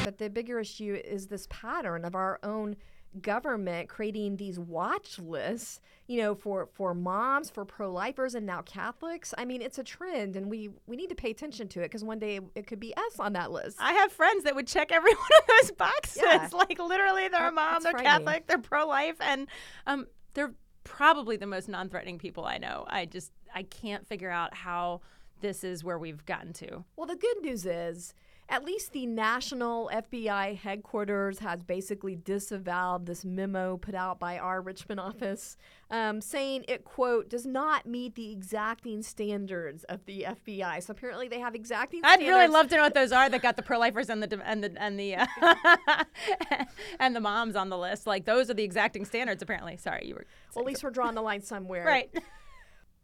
But 0.05 0.17
the 0.17 0.29
bigger 0.29 0.59
issue 0.59 0.99
is 1.03 1.27
this 1.27 1.47
pattern 1.49 2.05
of 2.05 2.15
our 2.15 2.39
own 2.43 2.77
government 3.21 3.89
creating 3.89 4.37
these 4.37 4.57
watch 4.57 5.19
lists, 5.19 5.81
you 6.07 6.21
know, 6.21 6.33
for 6.33 6.67
for 6.73 6.93
moms, 6.93 7.49
for 7.49 7.65
pro-lifers, 7.65 8.35
and 8.35 8.45
now 8.45 8.61
Catholics. 8.61 9.33
I 9.37 9.43
mean, 9.43 9.61
it's 9.61 9.79
a 9.79 9.83
trend, 9.83 10.35
and 10.35 10.49
we 10.49 10.69
we 10.85 10.95
need 10.95 11.09
to 11.09 11.15
pay 11.15 11.31
attention 11.31 11.67
to 11.69 11.79
it 11.81 11.85
because 11.85 12.03
one 12.03 12.19
day 12.19 12.39
it 12.55 12.67
could 12.67 12.79
be 12.79 12.95
us 12.95 13.19
on 13.19 13.33
that 13.33 13.51
list. 13.51 13.77
I 13.79 13.93
have 13.93 14.11
friends 14.11 14.43
that 14.45 14.55
would 14.55 14.67
check 14.67 14.91
every 14.91 15.13
one 15.15 15.29
of 15.39 15.47
those 15.47 15.71
boxes. 15.71 16.23
Yeah. 16.23 16.47
Like 16.53 16.79
literally, 16.79 17.27
they're 17.27 17.49
a 17.49 17.51
mom, 17.51 17.83
they're. 17.83 17.93
Catholic, 17.93 18.47
they're 18.47 18.59
pro-life, 18.59 19.17
and 19.19 19.47
um, 19.87 20.07
they're 20.33 20.53
probably 20.83 21.37
the 21.37 21.47
most 21.47 21.69
non-threatening 21.69 22.17
people 22.17 22.45
I 22.45 22.57
know. 22.57 22.85
I 22.87 23.05
just 23.05 23.31
I 23.53 23.63
can't 23.63 24.05
figure 24.05 24.29
out 24.29 24.53
how 24.53 25.01
this 25.41 25.63
is 25.63 25.83
where 25.83 25.97
we've 25.97 26.25
gotten 26.25 26.53
to. 26.53 26.83
Well, 26.95 27.07
the 27.07 27.15
good 27.15 27.41
news 27.41 27.65
is, 27.65 28.13
at 28.51 28.65
least 28.65 28.91
the 28.91 29.05
national 29.05 29.89
FBI 29.93 30.57
headquarters 30.57 31.39
has 31.39 31.63
basically 31.63 32.17
disavowed 32.17 33.05
this 33.05 33.23
memo 33.23 33.77
put 33.77 33.95
out 33.95 34.19
by 34.19 34.37
our 34.37 34.61
Richmond 34.61 34.99
office, 34.99 35.55
um, 35.89 36.19
saying 36.19 36.65
it 36.67 36.83
quote 36.83 37.29
does 37.29 37.45
not 37.45 37.85
meet 37.85 38.15
the 38.15 38.29
exacting 38.33 39.03
standards 39.03 39.85
of 39.85 40.05
the 40.05 40.25
FBI. 40.27 40.83
So 40.83 40.91
apparently, 40.91 41.29
they 41.29 41.39
have 41.39 41.55
exacting. 41.55 42.01
I'd 42.03 42.19
standards. 42.19 42.29
really 42.29 42.47
love 42.49 42.67
to 42.67 42.75
know 42.75 42.83
what 42.83 42.93
those 42.93 43.13
are 43.13 43.29
that 43.29 43.41
got 43.41 43.55
the 43.55 43.63
pro-lifers 43.63 44.09
and 44.09 44.21
the 44.21 44.41
and 44.45 44.63
the 44.65 44.73
and 44.77 44.99
the 44.99 45.15
uh, 45.15 45.25
and 46.99 47.15
the 47.15 47.21
moms 47.21 47.55
on 47.55 47.69
the 47.69 47.77
list. 47.77 48.05
Like 48.05 48.25
those 48.25 48.49
are 48.49 48.53
the 48.53 48.63
exacting 48.63 49.05
standards. 49.05 49.41
Apparently, 49.41 49.77
sorry, 49.77 50.07
you 50.07 50.15
were 50.15 50.25
Well, 50.53 50.63
at 50.63 50.67
least 50.67 50.83
we're 50.83 50.91
drawing 50.91 51.15
the 51.15 51.21
line 51.21 51.41
somewhere, 51.41 51.85
right. 51.85 52.13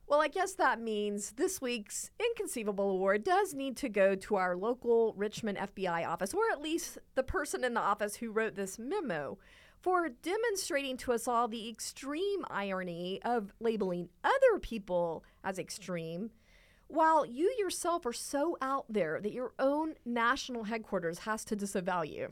Well, 0.10 0.22
I 0.22 0.30
guess 0.30 0.54
that 0.54 0.80
means 0.80 1.32
this 1.32 1.60
week's 1.62 2.12
Inconceivable 2.18 2.92
Award 2.92 3.26
does 3.26 3.54
need 3.54 3.76
to 3.78 3.90
go 3.90 4.16
to 4.16 4.36
our 4.38 4.56
local 4.56 5.14
Richmond 5.18 5.58
FBI 5.58 6.08
office, 6.08 6.34
or 6.34 6.44
at 6.50 6.62
least 6.62 6.98
the 7.16 7.24
person 7.24 7.66
in 7.66 7.74
the 7.74 7.82
office 7.82 8.16
who 8.16 8.32
wrote 8.32 8.56
this 8.56 8.80
memo, 8.80 9.38
for 9.82 10.08
demonstrating 10.08 10.96
to 10.96 11.12
us 11.12 11.28
all 11.28 11.50
the 11.50 11.68
extreme 11.68 12.46
irony 12.50 13.20
of 13.26 13.52
labeling 13.60 14.08
other 14.24 14.60
people 14.62 15.26
as 15.44 15.60
extreme, 15.60 16.30
while 16.88 17.26
you 17.26 17.54
yourself 17.60 18.06
are 18.06 18.14
so 18.14 18.58
out 18.62 18.86
there 18.88 19.20
that 19.20 19.34
your 19.34 19.52
own 19.60 19.96
national 20.06 20.64
headquarters 20.64 21.20
has 21.20 21.44
to 21.44 21.54
disavow 21.54 22.02
you. 22.02 22.30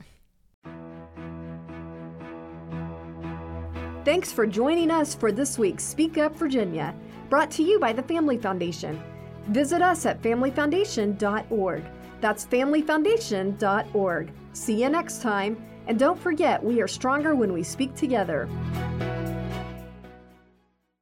Thanks 4.06 4.32
for 4.32 4.46
joining 4.46 4.90
us 4.90 5.14
for 5.14 5.30
this 5.30 5.58
week's 5.58 5.84
Speak 5.84 6.16
Up 6.16 6.34
Virginia, 6.36 6.94
brought 7.28 7.50
to 7.52 7.62
you 7.62 7.78
by 7.78 7.92
the 7.92 8.02
Family 8.02 8.38
Foundation. 8.38 9.02
Visit 9.48 9.82
us 9.82 10.06
at 10.06 10.22
familyfoundation.org. 10.22 11.84
That's 12.20 12.46
familyfoundation.org. 12.46 14.32
See 14.52 14.82
you 14.82 14.88
next 14.88 15.22
time, 15.22 15.64
and 15.86 15.98
don't 15.98 16.18
forget 16.18 16.62
we 16.62 16.80
are 16.80 16.88
stronger 16.88 17.34
when 17.34 17.52
we 17.52 17.62
speak 17.62 17.94
together. 17.94 18.48